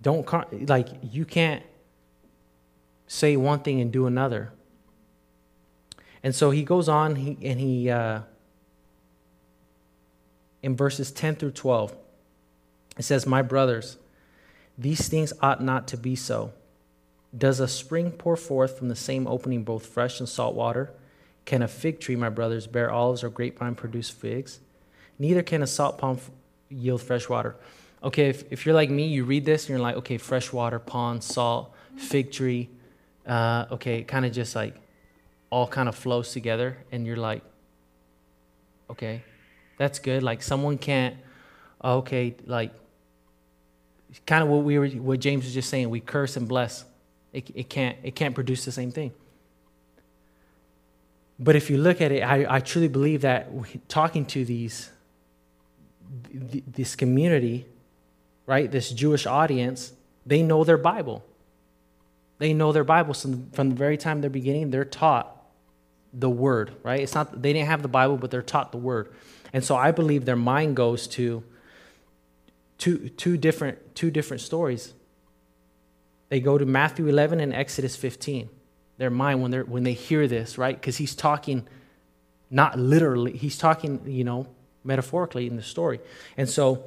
Don't, 0.03 0.29
like, 0.69 0.89
you 1.03 1.25
can't 1.25 1.63
say 3.11 3.37
one 3.37 3.59
thing 3.59 3.81
and 3.81 3.91
do 3.91 4.07
another. 4.07 4.53
And 6.23 6.33
so 6.33 6.53
he 6.53 6.63
goes 6.63 6.89
on 6.89 7.17
he, 7.17 7.37
and 7.43 7.59
he, 7.59 7.91
uh, 7.91 8.21
in 10.63 10.77
verses 10.77 11.11
10 11.11 11.35
through 11.35 11.51
12, 11.51 11.93
it 12.97 13.03
says, 13.03 13.27
My 13.27 13.43
brothers, 13.43 13.97
these 14.79 15.09
things 15.09 15.33
ought 15.43 15.61
not 15.61 15.89
to 15.89 15.97
be 15.97 16.15
so. 16.15 16.53
Does 17.37 17.59
a 17.59 17.67
spring 17.67 18.13
pour 18.13 18.37
forth 18.37 18.79
from 18.79 18.89
the 18.89 18.95
same 18.95 19.27
opening 19.27 19.65
both 19.65 19.87
fresh 19.87 20.21
and 20.21 20.29
salt 20.29 20.55
water? 20.55 20.93
Can 21.47 21.63
a 21.63 21.69
fig 21.69 21.99
tree, 21.99 22.15
my 22.15 22.29
brothers, 22.29 22.69
bear 22.69 22.93
olives 22.93 23.25
or 23.25 23.29
grapevine 23.29 23.75
produce 23.75 24.09
figs? 24.09 24.61
Neither 25.19 25.43
can 25.43 25.65
a 25.65 25.67
salt 25.67 25.99
pond 25.99 26.21
yield 26.69 27.03
fresh 27.03 27.29
water. 27.29 27.57
Okay, 28.05 28.29
if, 28.29 28.45
if 28.53 28.65
you're 28.65 28.75
like 28.75 28.89
me, 28.89 29.09
you 29.09 29.25
read 29.25 29.45
this 29.45 29.65
and 29.65 29.71
you're 29.71 29.81
like, 29.81 29.97
okay, 29.97 30.17
fresh 30.17 30.53
water, 30.53 30.79
pond, 30.79 31.25
salt, 31.25 31.75
fig 31.97 32.31
tree. 32.31 32.69
Uh, 33.31 33.65
okay, 33.71 34.01
it 34.01 34.09
kind 34.09 34.27
of 34.27 34.33
just 34.33 34.57
like 34.57 34.75
all 35.51 35.69
kind 35.69 35.89
of 35.89 35.95
flows 35.95 36.33
together, 36.33 36.77
and 36.91 37.07
you're 37.07 37.17
like, 37.17 37.45
okay, 38.91 39.23
that's 39.79 40.01
good. 40.01 40.25
Like 40.25 40.43
someone 40.43 40.77
can't, 40.77 41.17
okay, 41.83 42.35
like 42.45 42.73
kind 44.27 44.43
of 44.43 44.49
what 44.49 44.65
we 44.65 44.81
were, 44.81 44.89
what 44.89 45.21
James 45.21 45.45
was 45.45 45.55
just 45.55 45.71
saying. 45.71 45.91
We 45.91 46.01
curse 46.01 46.37
and 46.37 46.49
bless. 46.49 46.85
It, 47.33 47.49
it 47.55 47.71
can't, 47.71 47.97
it 48.03 48.17
can't 48.17 48.35
produce 48.35 48.65
the 48.65 48.73
same 48.73 48.91
thing. 48.91 49.13
But 51.39 51.55
if 51.55 51.71
you 51.71 51.79
look 51.79 52.01
at 52.01 52.11
it, 52.11 52.23
I, 52.23 52.57
I 52.57 52.59
truly 52.59 52.89
believe 52.89 53.21
that 53.21 53.49
talking 53.87 54.27
to 54.27 54.45
these, 54.45 54.91
this 56.33 56.97
community, 56.97 57.65
right, 58.47 58.69
this 58.69 58.91
Jewish 58.91 59.25
audience, 59.25 59.93
they 60.27 60.43
know 60.43 60.65
their 60.65 60.79
Bible. 60.79 61.25
They 62.41 62.53
know 62.53 62.73
their 62.73 62.83
Bible. 62.83 63.15
So 63.15 63.39
from 63.53 63.71
the 63.71 63.77
very 63.77 63.97
time 63.97 64.21
they're 64.21 64.29
beginning, 64.29 64.71
they're 64.71 64.85
taught 64.85 65.37
the 66.13 66.29
Word, 66.29 66.73
right? 66.83 66.99
It's 66.99 67.15
not, 67.15 67.41
they 67.41 67.53
didn't 67.53 67.69
have 67.69 67.83
the 67.83 67.89
Bible, 67.89 68.17
but 68.17 68.33
they're 68.33 68.43
taught 68.43 68.73
the 68.73 68.79
Word. 68.79 69.13
And 69.53 69.65
so 69.65 69.77
I 69.77 69.93
believe 69.93 70.25
their 70.25 70.35
mind 70.35 70.75
goes 70.75 71.07
to 71.09 71.45
two, 72.79 73.11
two, 73.11 73.37
different, 73.37 73.95
two 73.95 74.11
different 74.11 74.41
stories. 74.41 74.95
They 76.31 76.41
go 76.41 76.59
to 76.59 76.67
Matthew 76.67 77.07
11 77.07 77.39
and 77.39 77.55
Exodus 77.55 77.95
15 77.95 78.49
their 79.01 79.11
mind 79.11 79.41
when, 79.41 79.51
they're, 79.51 79.65
when 79.65 79.83
they 79.83 79.95
hear 79.95 80.29
this, 80.29 80.59
right? 80.59 80.79
Because 80.79 80.99
he's 80.99 81.15
talking 81.15 81.67
not 82.51 82.79
literally, 82.79 83.33
he's 83.33 83.57
talking, 83.57 84.03
you 84.07 84.25
know, 84.25 84.47
metaphorically 84.85 85.47
in 85.47 85.57
the 85.57 85.63
story. 85.63 86.01
And 86.37 86.47
so, 86.47 86.85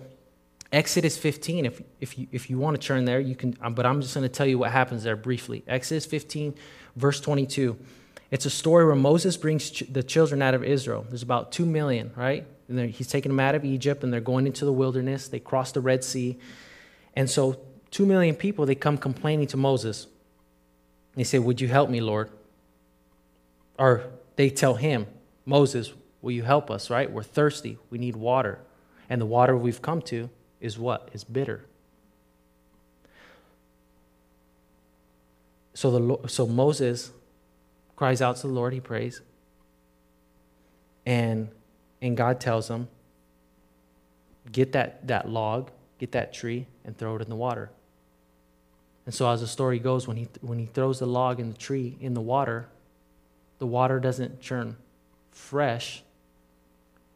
Exodus 0.74 1.16
15, 1.20 1.68
if, 1.68 1.82
if, 2.02 2.18
you, 2.18 2.28
if 2.32 2.50
you 2.50 2.58
want 2.58 2.82
to 2.82 2.86
turn 2.86 3.06
there, 3.06 3.20
you 3.20 3.36
can, 3.36 3.56
um, 3.62 3.76
but 3.76 3.86
I'm 3.86 4.02
just 4.02 4.16
going 4.16 4.28
to 4.28 4.34
tell 4.34 4.48
you 4.48 4.58
what 4.58 4.72
happens 4.72 5.04
there 5.04 5.16
briefly. 5.16 5.64
Exodus 5.68 6.08
15, 6.08 6.56
verse 6.96 7.22
22. 7.22 7.78
It's 8.32 8.48
a 8.48 8.50
story 8.50 8.84
where 8.84 8.96
Moses 8.96 9.38
brings 9.38 9.70
ch- 9.70 9.84
the 9.88 10.02
children 10.02 10.42
out 10.42 10.56
of 10.56 10.64
Israel. 10.64 11.06
There's 11.08 11.22
about 11.22 11.52
2 11.52 11.68
million, 11.68 12.12
right? 12.16 12.48
And 12.68 12.90
he's 12.90 13.08
taking 13.08 13.30
them 13.30 13.40
out 13.40 13.54
of 13.54 13.64
Egypt 13.64 14.04
and 14.04 14.12
they're 14.12 14.20
going 14.20 14.48
into 14.48 14.66
the 14.66 14.74
wilderness. 14.74 15.28
They 15.28 15.40
cross 15.40 15.72
the 15.72 15.80
Red 15.80 16.04
Sea. 16.04 16.40
And 17.16 17.30
so, 17.30 17.60
2 17.92 18.08
million 18.08 18.34
people, 18.34 18.66
they 18.66 18.74
come 18.74 18.98
complaining 18.98 19.46
to 19.48 19.58
Moses. 19.58 20.08
They 21.14 21.24
say, 21.24 21.38
Would 21.38 21.62
you 21.62 21.68
help 21.68 21.92
me, 21.92 22.02
Lord? 22.02 22.32
Or 23.78 24.06
they 24.38 24.50
tell 24.50 24.74
him, 24.74 25.06
Moses, 25.46 25.94
will 26.24 26.32
you 26.32 26.42
help 26.42 26.72
us, 26.72 26.90
right? 26.90 27.12
We're 27.12 27.22
thirsty. 27.22 27.78
We 27.92 28.00
need 28.00 28.16
water. 28.16 28.60
And 29.08 29.22
the 29.22 29.28
water 29.28 29.56
we've 29.56 29.84
come 29.84 30.02
to 30.04 30.32
is 30.64 30.80
what? 30.80 31.10
Is 31.14 31.24
bitter. 31.24 31.66
So, 35.76 35.92
the, 35.92 36.28
so 36.30 36.48
Moses 36.48 37.12
cries 37.96 38.22
out 38.22 38.38
to 38.38 38.48
the 38.48 38.54
Lord, 38.54 38.74
he 38.74 38.80
prays. 38.80 39.22
And, 41.06 41.50
and 42.02 42.16
God 42.16 42.40
tells 42.40 42.70
him, 42.70 42.88
get 44.52 44.72
that, 44.72 45.06
that 45.08 45.30
log, 45.30 45.70
get 46.00 46.14
that 46.14 46.34
tree, 46.34 46.68
and 46.86 46.98
throw 46.98 47.18
it 47.18 47.22
in 47.22 47.30
the 47.30 47.36
water. 47.36 47.70
And 49.06 49.14
so, 49.14 49.30
as 49.30 49.42
the 49.42 49.48
story 49.48 49.80
goes, 49.80 50.08
when 50.08 50.16
he, 50.16 50.30
when 50.40 50.60
he 50.60 50.66
throws 50.66 51.00
the 51.00 51.06
log 51.06 51.42
in 51.42 51.50
the 51.50 51.58
tree 51.58 51.98
in 52.00 52.14
the 52.14 52.22
water, 52.22 52.70
the 53.60 53.68
water 53.68 54.00
doesn't 54.00 54.40
churn 54.40 54.78
fresh, 55.32 56.04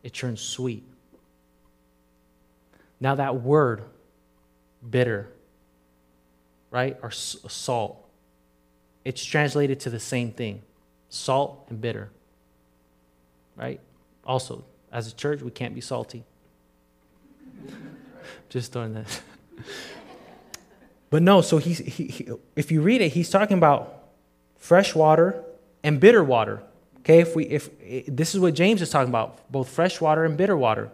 it 0.03 0.11
churns 0.11 0.41
sweet. 0.41 0.83
Now, 2.99 3.15
that 3.15 3.41
word, 3.41 3.83
bitter, 4.87 5.29
right, 6.71 6.97
or 7.01 7.11
salt, 7.11 8.03
it's 9.05 9.23
translated 9.23 9.79
to 9.81 9.89
the 9.89 9.99
same 9.99 10.31
thing 10.31 10.61
salt 11.09 11.65
and 11.69 11.79
bitter, 11.79 12.09
right? 13.55 13.79
Also, 14.25 14.65
as 14.91 15.07
a 15.07 15.15
church, 15.15 15.41
we 15.41 15.51
can't 15.51 15.73
be 15.73 15.81
salty. 15.81 16.25
Just 18.49 18.73
throwing 18.73 18.93
that. 18.93 19.21
But 21.09 21.23
no, 21.23 21.41
so 21.41 21.57
he's, 21.57 21.79
he, 21.79 22.07
he, 22.07 22.29
if 22.55 22.71
you 22.71 22.81
read 22.81 23.01
it, 23.01 23.13
he's 23.13 23.29
talking 23.29 23.57
about 23.57 24.03
fresh 24.57 24.93
water 24.93 25.43
and 25.83 25.99
bitter 25.99 26.23
water. 26.23 26.63
Okay, 26.99 27.19
if 27.19 27.35
we, 27.35 27.45
if 27.45 27.69
eh, 27.81 28.01
this 28.07 28.35
is 28.35 28.41
what 28.41 28.53
James 28.53 28.81
is 28.81 28.89
talking 28.89 29.09
about, 29.09 29.49
both 29.49 29.69
fresh 29.69 30.01
water 30.01 30.25
and 30.25 30.35
bitter 30.35 30.57
water. 30.57 30.91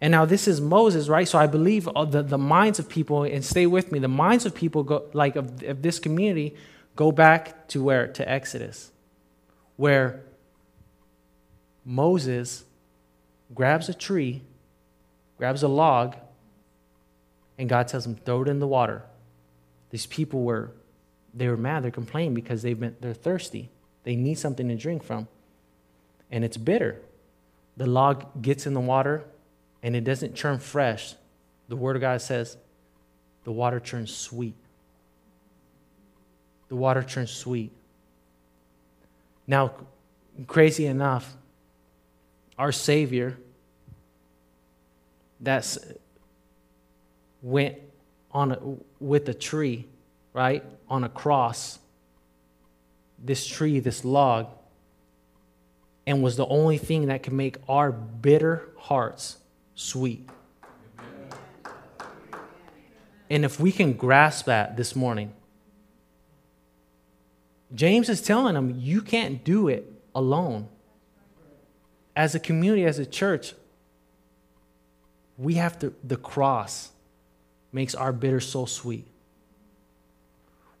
And 0.00 0.10
now 0.10 0.24
this 0.24 0.46
is 0.46 0.60
Moses, 0.60 1.08
right? 1.08 1.26
So 1.26 1.38
I 1.38 1.46
believe 1.46 1.88
uh, 1.88 2.04
the, 2.04 2.22
the 2.22 2.38
minds 2.38 2.78
of 2.78 2.88
people, 2.88 3.22
and 3.22 3.44
stay 3.44 3.66
with 3.66 3.92
me, 3.92 3.98
the 3.98 4.08
minds 4.08 4.44
of 4.44 4.54
people 4.54 4.82
go 4.82 5.04
like 5.12 5.36
of, 5.36 5.62
of 5.62 5.82
this 5.82 5.98
community 5.98 6.54
go 6.96 7.12
back 7.12 7.68
to 7.68 7.82
where? 7.82 8.08
To 8.08 8.28
Exodus, 8.28 8.90
where 9.76 10.22
Moses 11.84 12.64
grabs 13.54 13.88
a 13.88 13.94
tree, 13.94 14.42
grabs 15.38 15.62
a 15.62 15.68
log, 15.68 16.16
and 17.58 17.68
God 17.68 17.88
tells 17.88 18.04
them, 18.04 18.16
throw 18.16 18.42
it 18.42 18.48
in 18.48 18.58
the 18.58 18.66
water. 18.66 19.02
These 19.90 20.06
people 20.06 20.42
were, 20.42 20.72
they 21.32 21.48
were 21.48 21.56
mad. 21.56 21.84
They're 21.84 21.90
complaining 21.90 22.34
because 22.34 22.62
they've 22.62 22.78
been, 22.78 22.96
they're 23.00 23.14
thirsty. 23.14 23.70
They 24.02 24.16
need 24.16 24.34
something 24.34 24.68
to 24.68 24.74
drink 24.74 25.02
from. 25.02 25.28
And 26.30 26.44
it's 26.44 26.56
bitter. 26.56 27.00
The 27.76 27.86
log 27.86 28.42
gets 28.42 28.66
in 28.66 28.74
the 28.74 28.80
water 28.80 29.24
and 29.86 29.94
it 29.94 30.02
doesn't 30.02 30.34
churn 30.34 30.58
fresh. 30.58 31.14
The 31.68 31.76
Word 31.76 31.94
of 31.94 32.02
God 32.02 32.20
says 32.20 32.56
the 33.44 33.52
water 33.52 33.78
turns 33.78 34.12
sweet. 34.12 34.56
The 36.66 36.74
water 36.74 37.04
turns 37.04 37.30
sweet. 37.30 37.70
Now, 39.46 39.74
crazy 40.48 40.86
enough, 40.86 41.36
our 42.58 42.72
Savior, 42.72 43.38
that's 45.38 45.78
went 47.40 47.76
on 48.32 48.50
a, 48.50 48.58
with 48.98 49.28
a 49.28 49.34
tree, 49.34 49.86
right, 50.32 50.64
on 50.88 51.04
a 51.04 51.08
cross, 51.08 51.78
this 53.20 53.46
tree, 53.46 53.78
this 53.78 54.04
log, 54.04 54.48
and 56.08 56.24
was 56.24 56.36
the 56.36 56.46
only 56.46 56.76
thing 56.76 57.06
that 57.06 57.22
could 57.22 57.34
make 57.34 57.58
our 57.68 57.92
bitter 57.92 58.68
hearts 58.78 59.36
sweet. 59.76 60.28
And 63.30 63.44
if 63.44 63.60
we 63.60 63.70
can 63.70 63.92
grasp 63.92 64.46
that 64.46 64.76
this 64.76 64.96
morning, 64.96 65.32
James 67.74 68.08
is 68.08 68.22
telling 68.22 68.54
them 68.54 68.74
you 68.76 69.02
can't 69.02 69.44
do 69.44 69.68
it 69.68 69.92
alone. 70.14 70.68
As 72.14 72.34
a 72.34 72.40
community, 72.40 72.84
as 72.84 72.98
a 72.98 73.06
church, 73.06 73.54
we 75.36 75.54
have 75.54 75.78
to, 75.80 75.94
the 76.02 76.16
cross 76.16 76.90
makes 77.72 77.94
our 77.94 78.12
bitter 78.12 78.40
so 78.40 78.64
sweet? 78.64 79.06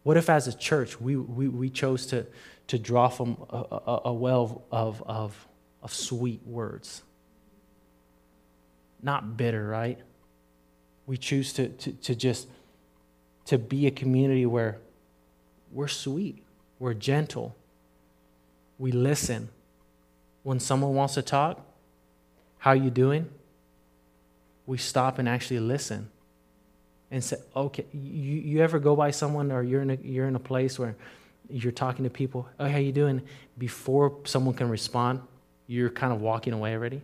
What 0.02 0.16
if, 0.16 0.30
as 0.30 0.46
a 0.46 0.56
church, 0.56 1.00
we, 1.00 1.16
we, 1.16 1.48
we 1.48 1.68
chose 1.68 2.06
to, 2.06 2.26
to 2.68 2.78
draw 2.78 3.08
from 3.08 3.36
a, 3.50 3.56
a, 3.56 4.00
a 4.06 4.12
well 4.14 4.62
of, 4.70 5.02
of, 5.04 5.48
of 5.82 5.92
sweet 5.92 6.40
words? 6.46 7.02
Not 9.02 9.36
bitter, 9.36 9.66
right? 9.66 9.98
We 11.06 11.16
choose 11.16 11.52
to, 11.54 11.68
to, 11.68 11.92
to 11.92 12.14
just 12.14 12.48
to 13.46 13.58
be 13.58 13.86
a 13.86 13.90
community 13.90 14.44
where 14.44 14.78
we're 15.72 15.88
sweet, 15.88 16.42
we're 16.78 16.94
gentle, 16.94 17.54
we 18.78 18.92
listen. 18.92 19.48
When 20.42 20.60
someone 20.60 20.94
wants 20.94 21.14
to 21.14 21.22
talk, 21.22 21.60
how 22.58 22.72
you 22.72 22.90
doing? 22.90 23.28
We 24.66 24.78
stop 24.78 25.18
and 25.18 25.28
actually 25.28 25.60
listen 25.60 26.10
and 27.10 27.22
say, 27.22 27.36
okay, 27.54 27.84
you, 27.92 28.40
you 28.40 28.62
ever 28.62 28.78
go 28.78 28.96
by 28.96 29.10
someone 29.10 29.52
or 29.52 29.62
you're 29.62 29.82
in, 29.82 29.90
a, 29.90 29.98
you're 30.02 30.26
in 30.26 30.34
a 30.34 30.40
place 30.40 30.78
where 30.78 30.96
you're 31.48 31.72
talking 31.72 32.04
to 32.04 32.10
people, 32.10 32.48
oh, 32.58 32.68
how 32.68 32.78
you 32.78 32.92
doing? 32.92 33.22
Before 33.58 34.18
someone 34.24 34.54
can 34.54 34.68
respond, 34.68 35.20
you're 35.68 35.90
kind 35.90 36.12
of 36.12 36.20
walking 36.20 36.52
away 36.52 36.74
already. 36.74 37.02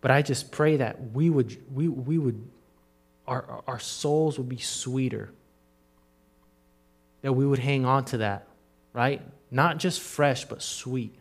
But 0.00 0.10
I 0.10 0.22
just 0.22 0.52
pray 0.52 0.76
that 0.76 1.12
we 1.12 1.28
would, 1.30 1.56
we, 1.72 1.88
we 1.88 2.18
would, 2.18 2.48
our, 3.26 3.62
our 3.66 3.78
souls 3.78 4.38
would 4.38 4.48
be 4.48 4.58
sweeter. 4.58 5.30
That 7.22 7.32
we 7.32 7.44
would 7.44 7.58
hang 7.58 7.84
on 7.84 8.04
to 8.06 8.18
that, 8.18 8.46
right? 8.92 9.20
Not 9.50 9.78
just 9.78 10.00
fresh, 10.00 10.44
but 10.44 10.62
sweet. 10.62 11.14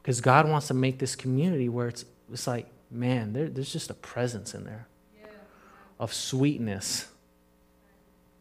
Because 0.00 0.20
God 0.20 0.48
wants 0.48 0.68
to 0.68 0.74
make 0.74 0.98
this 0.98 1.14
community 1.14 1.68
where 1.68 1.88
it's, 1.88 2.04
it's 2.32 2.46
like, 2.46 2.66
man, 2.90 3.34
there, 3.34 3.48
there's 3.48 3.72
just 3.72 3.90
a 3.90 3.94
presence 3.94 4.54
in 4.54 4.64
there 4.64 4.86
of 5.98 6.14
sweetness. 6.14 7.06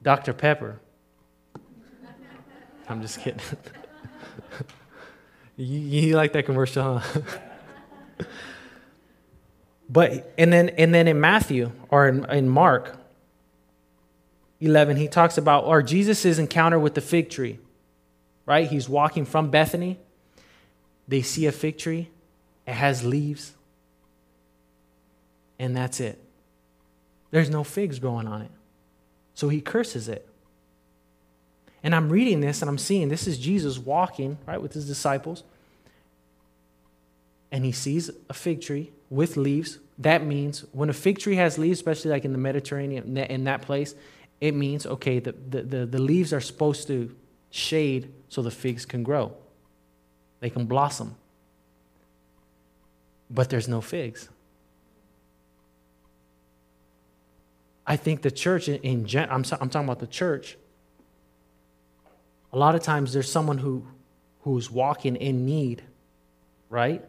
Dr. 0.01 0.31
Pepper. 0.31 0.79
I'm 2.87 3.01
just 3.01 3.19
kidding. 3.19 3.41
you, 5.57 5.79
you 5.79 6.15
like 6.15 6.31
that 6.33 6.45
commercial, 6.45 6.99
huh? 6.99 7.21
but 9.89 10.33
and 10.37 10.53
then 10.53 10.69
and 10.69 10.93
then 10.93 11.07
in 11.07 11.19
Matthew 11.19 11.71
or 11.89 12.07
in, 12.07 12.29
in 12.29 12.47
Mark 12.47 12.95
11, 14.61 14.97
he 14.97 15.07
talks 15.07 15.37
about 15.37 15.63
or 15.65 15.81
Jesus' 15.81 16.37
encounter 16.37 16.77
with 16.77 16.93
the 16.93 17.01
fig 17.01 17.29
tree. 17.29 17.59
Right? 18.45 18.67
He's 18.67 18.89
walking 18.89 19.25
from 19.25 19.49
Bethany. 19.49 19.99
They 21.07 21.21
see 21.21 21.45
a 21.45 21.51
fig 21.51 21.77
tree. 21.77 22.09
It 22.67 22.73
has 22.73 23.03
leaves. 23.03 23.53
And 25.57 25.75
that's 25.75 25.99
it. 25.99 26.21
There's 27.31 27.49
no 27.49 27.63
figs 27.63 27.99
growing 27.99 28.27
on 28.27 28.41
it. 28.41 28.51
So 29.33 29.49
he 29.49 29.61
curses 29.61 30.07
it. 30.07 30.27
And 31.83 31.95
I'm 31.95 32.09
reading 32.09 32.41
this 32.41 32.61
and 32.61 32.69
I'm 32.69 32.77
seeing 32.77 33.09
this 33.09 33.27
is 33.27 33.37
Jesus 33.37 33.77
walking, 33.77 34.37
right, 34.45 34.61
with 34.61 34.73
his 34.73 34.85
disciples. 34.85 35.43
And 37.51 37.65
he 37.65 37.71
sees 37.71 38.11
a 38.29 38.33
fig 38.33 38.61
tree 38.61 38.91
with 39.09 39.37
leaves. 39.37 39.79
That 39.97 40.23
means 40.23 40.65
when 40.71 40.89
a 40.89 40.93
fig 40.93 41.19
tree 41.19 41.35
has 41.35 41.57
leaves, 41.57 41.79
especially 41.79 42.11
like 42.11 42.25
in 42.25 42.31
the 42.31 42.37
Mediterranean, 42.37 43.17
in 43.17 43.43
that 43.45 43.61
place, 43.61 43.95
it 44.39 44.53
means, 44.53 44.85
okay, 44.85 45.19
the, 45.19 45.33
the, 45.33 45.63
the, 45.63 45.85
the 45.85 45.99
leaves 45.99 46.31
are 46.31 46.39
supposed 46.39 46.87
to 46.87 47.15
shade 47.49 48.13
so 48.29 48.41
the 48.41 48.51
figs 48.51 48.85
can 48.85 49.03
grow, 49.03 49.33
they 50.39 50.49
can 50.49 50.65
blossom. 50.65 51.15
But 53.29 53.49
there's 53.49 53.67
no 53.67 53.81
figs. 53.81 54.29
I 57.85 57.95
think 57.95 58.21
the 58.21 58.31
church 58.31 58.69
in, 58.69 58.75
in 58.81 59.05
gen, 59.05 59.27
I'm, 59.29 59.43
I'm 59.59 59.69
talking 59.69 59.83
about 59.83 59.99
the 59.99 60.07
church. 60.07 60.57
A 62.53 62.57
lot 62.57 62.75
of 62.75 62.81
times 62.81 63.13
there's 63.13 63.31
someone 63.31 63.57
who 63.57 63.85
who's 64.41 64.71
walking 64.71 65.15
in 65.15 65.45
need, 65.45 65.83
right? 66.69 67.03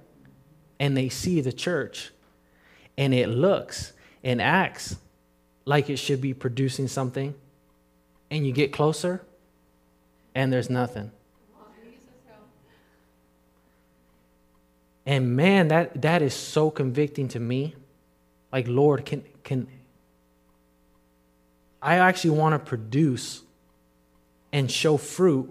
And 0.80 0.96
they 0.96 1.08
see 1.08 1.40
the 1.40 1.52
church 1.52 2.10
and 2.98 3.14
it 3.14 3.28
looks 3.28 3.92
and 4.24 4.42
acts 4.42 4.96
like 5.64 5.88
it 5.88 5.98
should 5.98 6.20
be 6.20 6.34
producing 6.34 6.88
something. 6.88 7.34
And 8.30 8.44
you 8.44 8.52
get 8.52 8.72
closer 8.72 9.22
and 10.34 10.52
there's 10.52 10.70
nothing. 10.70 11.12
And 15.06 15.34
man, 15.34 15.68
that, 15.68 16.02
that 16.02 16.22
is 16.22 16.34
so 16.34 16.70
convicting 16.70 17.28
to 17.28 17.40
me. 17.40 17.74
Like, 18.52 18.68
Lord, 18.68 19.04
can, 19.04 19.24
can, 19.42 19.66
I 21.80 21.96
actually 21.96 22.30
want 22.30 22.52
to 22.52 22.58
produce 22.58 23.42
and 24.52 24.70
show 24.70 24.96
fruit 24.96 25.50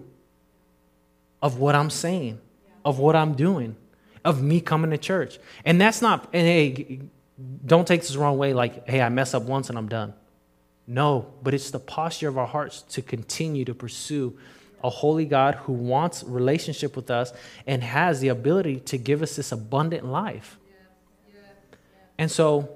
of 1.42 1.58
what 1.58 1.74
I'm 1.74 1.90
saying, 1.90 2.40
of 2.84 2.98
what 2.98 3.16
I'm 3.16 3.34
doing, 3.34 3.76
of 4.24 4.42
me 4.42 4.60
coming 4.60 4.90
to 4.90 4.98
church. 4.98 5.38
And 5.64 5.80
that's 5.80 6.02
not, 6.02 6.28
and 6.32 6.46
hey, 6.46 7.00
don't 7.64 7.86
take 7.86 8.02
this 8.02 8.12
the 8.12 8.18
wrong 8.18 8.38
way, 8.38 8.52
like, 8.52 8.88
hey, 8.88 9.00
I 9.00 9.08
mess 9.08 9.34
up 9.34 9.44
once 9.44 9.68
and 9.68 9.78
I'm 9.78 9.88
done. 9.88 10.14
No, 10.86 11.32
but 11.42 11.54
it's 11.54 11.70
the 11.70 11.78
posture 11.78 12.28
of 12.28 12.36
our 12.36 12.46
hearts 12.46 12.82
to 12.82 13.02
continue 13.02 13.64
to 13.64 13.74
pursue 13.74 14.36
a 14.82 14.90
holy 14.90 15.26
God 15.26 15.54
who 15.56 15.72
wants 15.72 16.24
relationship 16.24 16.96
with 16.96 17.10
us 17.10 17.32
and 17.66 17.82
has 17.82 18.20
the 18.20 18.28
ability 18.28 18.80
to 18.80 18.98
give 18.98 19.22
us 19.22 19.36
this 19.36 19.52
abundant 19.52 20.06
life. 20.06 20.58
And 22.18 22.30
so 22.30 22.70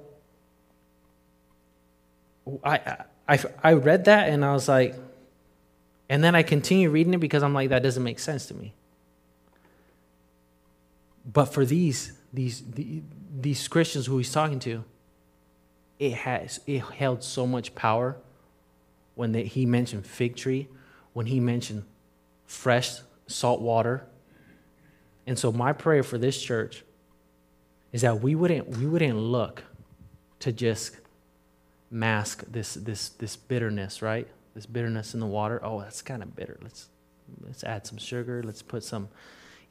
I 2.63 3.05
I, 3.27 3.39
I 3.63 3.73
read 3.73 4.05
that 4.05 4.29
and 4.29 4.45
I 4.45 4.53
was 4.53 4.67
like, 4.67 4.95
and 6.09 6.23
then 6.23 6.35
I 6.35 6.43
continue 6.43 6.89
reading 6.89 7.13
it 7.13 7.19
because 7.19 7.41
I'm 7.43 7.53
like, 7.53 7.69
that 7.69 7.81
doesn't 7.81 8.03
make 8.03 8.19
sense 8.19 8.45
to 8.47 8.53
me. 8.53 8.73
But 11.25 11.45
for 11.45 11.65
these, 11.65 12.13
these, 12.33 12.63
these 13.35 13.67
Christians 13.67 14.05
who 14.05 14.17
he's 14.17 14.31
talking 14.31 14.59
to, 14.59 14.83
it 15.97 16.13
has 16.13 16.59
it 16.67 16.81
held 16.81 17.23
so 17.23 17.47
much 17.47 17.73
power 17.73 18.17
when 19.15 19.31
they, 19.31 19.43
he 19.43 19.65
mentioned 19.65 20.05
fig 20.05 20.35
tree, 20.35 20.67
when 21.13 21.25
he 21.25 21.39
mentioned 21.39 21.85
fresh 22.45 22.99
salt 23.27 23.61
water. 23.61 24.05
And 25.25 25.39
so 25.39 25.51
my 25.51 25.73
prayer 25.73 26.03
for 26.03 26.17
this 26.17 26.41
church 26.41 26.83
is 27.91 28.01
that 28.01 28.21
we 28.21 28.35
wouldn't 28.35 28.67
we 28.77 28.85
wouldn't 28.85 29.17
look 29.17 29.63
to 30.39 30.51
just 30.51 30.97
mask 31.89 32.43
this 32.51 32.73
this 32.73 33.09
this 33.09 33.37
bitterness, 33.37 34.01
right? 34.01 34.27
This 34.53 34.65
bitterness 34.65 35.13
in 35.13 35.21
the 35.21 35.25
water. 35.25 35.59
Oh, 35.63 35.79
that's 35.79 36.01
kind 36.01 36.21
of 36.21 36.35
bitter. 36.35 36.57
Let's 36.61 36.89
let's 37.41 37.63
add 37.63 37.87
some 37.87 37.97
sugar. 37.97 38.43
Let's 38.43 38.61
put 38.61 38.83
some, 38.83 39.07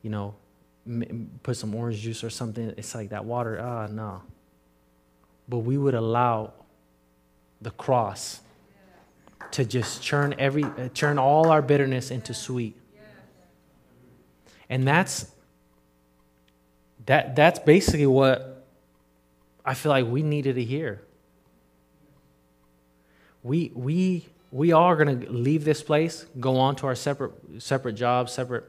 you 0.02 0.10
know, 0.10 0.34
put 1.42 1.56
some 1.56 1.74
orange 1.74 2.00
juice 2.00 2.22
or 2.22 2.30
something. 2.30 2.74
It's 2.76 2.94
like 2.94 3.10
that 3.10 3.24
water. 3.24 3.60
Ah, 3.60 3.86
no. 3.86 4.22
But 5.48 5.58
we 5.58 5.76
would 5.76 5.94
allow 5.94 6.52
the 7.60 7.70
cross 7.70 8.40
to 9.52 9.64
just 9.64 10.02
churn 10.02 10.34
every 10.38 10.64
uh, 10.64 10.88
churn 10.94 11.18
all 11.18 11.50
our 11.50 11.62
bitterness 11.62 12.10
into 12.10 12.34
sweet. 12.34 12.76
And 14.68 14.86
that's 14.86 15.30
that 17.06 17.36
that's 17.36 17.58
basically 17.58 18.06
what 18.06 18.66
I 19.64 19.74
feel 19.74 19.90
like 19.90 20.06
we 20.06 20.22
needed 20.22 20.56
to 20.56 20.64
hear 20.64 21.02
we, 23.44 23.70
we, 23.74 24.24
we 24.50 24.72
are 24.72 24.96
going 24.96 25.20
to 25.20 25.30
leave 25.30 25.64
this 25.64 25.82
place, 25.82 26.24
go 26.40 26.56
on 26.56 26.74
to 26.76 26.86
our 26.86 26.94
separate, 26.96 27.32
separate 27.58 27.92
jobs, 27.92 28.32
separate 28.32 28.64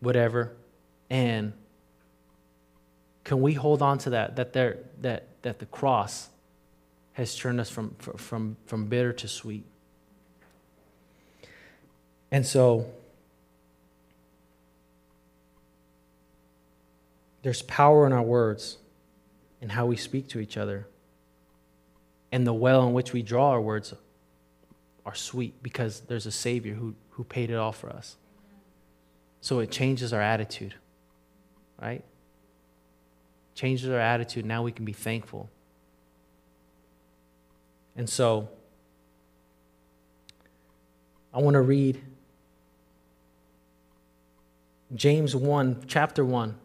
whatever, 0.00 0.52
and 1.10 1.52
can 3.24 3.42
we 3.42 3.52
hold 3.54 3.82
on 3.82 3.98
to 3.98 4.10
that, 4.10 4.36
that, 4.36 4.52
there, 4.52 4.78
that, 5.02 5.28
that 5.42 5.58
the 5.58 5.66
cross 5.66 6.28
has 7.12 7.36
turned 7.36 7.60
us 7.60 7.68
from, 7.68 7.94
from, 7.96 8.56
from 8.66 8.86
bitter 8.86 9.12
to 9.12 9.28
sweet? 9.28 9.66
And 12.30 12.46
so, 12.46 12.86
there's 17.42 17.62
power 17.62 18.06
in 18.06 18.12
our 18.12 18.22
words 18.22 18.78
and 19.60 19.72
how 19.72 19.86
we 19.86 19.96
speak 19.96 20.28
to 20.28 20.40
each 20.40 20.56
other 20.56 20.86
and 22.32 22.46
the 22.46 22.52
well 22.52 22.86
in 22.86 22.92
which 22.92 23.12
we 23.12 23.22
draw 23.22 23.50
our 23.50 23.60
words 23.60 23.92
are 25.04 25.14
sweet 25.14 25.62
because 25.62 26.00
there's 26.02 26.26
a 26.26 26.32
Savior 26.32 26.74
who, 26.74 26.94
who 27.10 27.24
paid 27.24 27.50
it 27.50 27.56
all 27.56 27.72
for 27.72 27.90
us. 27.90 28.16
So 29.40 29.58
it 29.58 29.70
changes 29.70 30.12
our 30.12 30.20
attitude, 30.20 30.74
right? 31.80 32.04
Changes 33.54 33.88
our 33.88 33.98
attitude. 33.98 34.44
Now 34.44 34.62
we 34.62 34.72
can 34.72 34.84
be 34.84 34.92
thankful. 34.92 35.48
And 37.96 38.08
so 38.08 38.48
I 41.32 41.38
want 41.38 41.54
to 41.54 41.60
read 41.60 42.00
James 44.94 45.36
1, 45.36 45.84
chapter 45.86 46.24
1, 46.24 46.56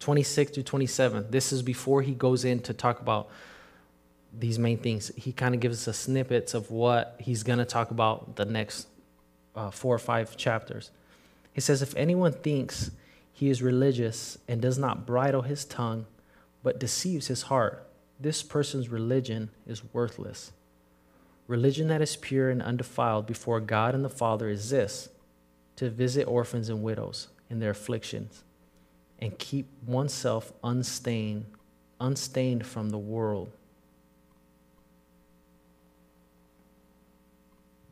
26 0.00 0.50
to 0.52 0.62
27. 0.62 1.26
This 1.30 1.52
is 1.52 1.62
before 1.62 2.02
he 2.02 2.12
goes 2.12 2.44
in 2.44 2.60
to 2.60 2.74
talk 2.74 3.00
about 3.00 3.28
these 4.38 4.58
main 4.58 4.78
things. 4.78 5.10
He 5.16 5.32
kind 5.32 5.54
of 5.54 5.60
gives 5.60 5.86
us 5.88 5.98
snippets 5.98 6.54
of 6.54 6.70
what 6.70 7.16
he's 7.18 7.42
going 7.42 7.58
to 7.58 7.64
talk 7.64 7.90
about 7.90 8.36
the 8.36 8.44
next 8.44 8.88
uh, 9.54 9.70
four 9.70 9.94
or 9.94 9.98
five 9.98 10.36
chapters. 10.36 10.90
He 11.52 11.60
says, 11.60 11.82
If 11.82 11.94
anyone 11.96 12.32
thinks 12.32 12.90
he 13.32 13.48
is 13.48 13.62
religious 13.62 14.38
and 14.46 14.60
does 14.60 14.78
not 14.78 15.06
bridle 15.06 15.42
his 15.42 15.64
tongue, 15.64 16.06
but 16.62 16.78
deceives 16.78 17.26
his 17.26 17.42
heart, 17.42 17.88
this 18.20 18.42
person's 18.42 18.88
religion 18.88 19.50
is 19.66 19.82
worthless. 19.92 20.52
Religion 21.48 21.88
that 21.88 22.00
is 22.00 22.16
pure 22.16 22.50
and 22.50 22.62
undefiled 22.62 23.26
before 23.26 23.60
God 23.60 23.94
and 23.94 24.04
the 24.04 24.08
Father 24.08 24.48
is 24.48 24.70
this 24.70 25.08
to 25.76 25.90
visit 25.90 26.28
orphans 26.28 26.68
and 26.68 26.82
widows 26.82 27.28
in 27.50 27.58
their 27.58 27.70
afflictions 27.70 28.44
and 29.18 29.38
keep 29.38 29.66
oneself 29.86 30.52
unstained, 30.62 31.46
unstained 32.00 32.66
from 32.66 32.90
the 32.90 32.98
world. 32.98 33.50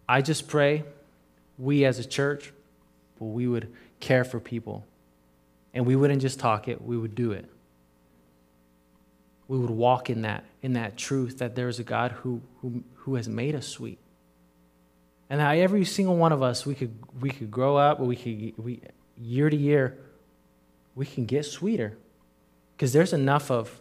I 0.09 0.23
just 0.23 0.49
pray 0.49 0.85
we 1.57 1.85
as 1.85 1.99
a 1.99 2.05
church, 2.05 2.53
well, 3.19 3.31
we 3.31 3.47
would 3.47 3.73
care 4.01 4.25
for 4.25 4.41
people. 4.41 4.85
And 5.73 5.87
we 5.87 5.97
wouldn't 5.97 6.21
just 6.21 6.41
talk 6.41 6.69
it, 6.69 6.83
we 6.83 6.97
would 6.97 7.15
do 7.15 7.33
it. 7.33 7.47
we 9.51 9.59
would 9.59 9.71
walk 9.71 10.09
in 10.09 10.23
that, 10.23 10.45
in 10.63 10.75
that 10.75 10.97
truth 10.97 11.39
that 11.39 11.57
there 11.57 11.69
is 11.69 11.81
a 11.81 11.83
God 11.83 12.13
who, 12.13 12.41
who, 12.63 12.85
who 12.95 13.17
has 13.17 13.29
made 13.29 13.57
us 13.57 13.67
sweet. 13.67 13.99
And 15.29 15.41
that 15.41 15.59
every 15.59 15.85
single 15.85 16.17
one 16.17 16.31
of 16.31 16.41
us, 16.41 16.65
we 16.65 16.77
could, 16.77 16.95
we 17.21 17.31
could 17.31 17.51
grow 17.51 17.77
up, 17.77 17.99
we 17.99 18.15
could, 18.15 18.65
we, 18.65 18.81
year 19.21 19.51
to 19.51 19.57
year, 19.57 19.99
we 20.95 21.05
can 21.05 21.27
get 21.27 21.45
sweeter. 21.47 21.97
Because 22.77 22.93
there's 22.93 23.13
enough 23.13 23.51
of 23.51 23.81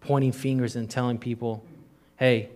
pointing 0.00 0.32
fingers 0.32 0.74
and 0.74 0.90
telling 0.90 1.18
people, 1.18 1.64
hey, 2.16 2.48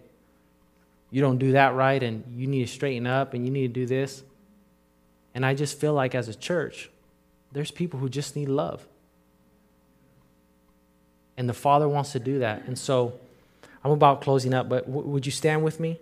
you 1.13 1.21
don't 1.21 1.39
do 1.39 1.53
that 1.53 1.75
right, 1.75 2.03
and 2.03 2.25
you 2.37 2.49
need 2.49 2.67
to 2.67 2.73
straighten 2.73 3.07
up, 3.07 3.35
and 3.35 3.45
you 3.45 3.53
need 3.53 3.73
to 3.73 3.81
do 3.81 3.87
this. 3.87 4.25
And 5.33 5.47
I 5.47 5.55
just 5.55 5.79
feel 5.79 5.95
like 5.95 6.17
as 6.17 6.27
a 6.27 6.35
church, 6.35 6.91
there's 7.53 7.71
people 7.71 7.99
who 8.01 8.09
just 8.09 8.37
need 8.37 8.49
love. 8.49 8.87
And 11.37 11.49
the 11.49 11.55
Father 11.55 11.89
wants 11.89 12.13
to 12.13 12.19
do 12.19 12.41
that. 12.41 12.65
And 12.67 12.79
so 12.79 13.19
I'm 13.85 13.93
about 13.93 14.21
closing 14.21 14.55
up, 14.55 14.69
but 14.69 14.87
w- 14.87 15.07
would 15.07 15.25
you 15.25 15.33
stand 15.33 15.63
with 15.63 15.79
me? 15.79 16.01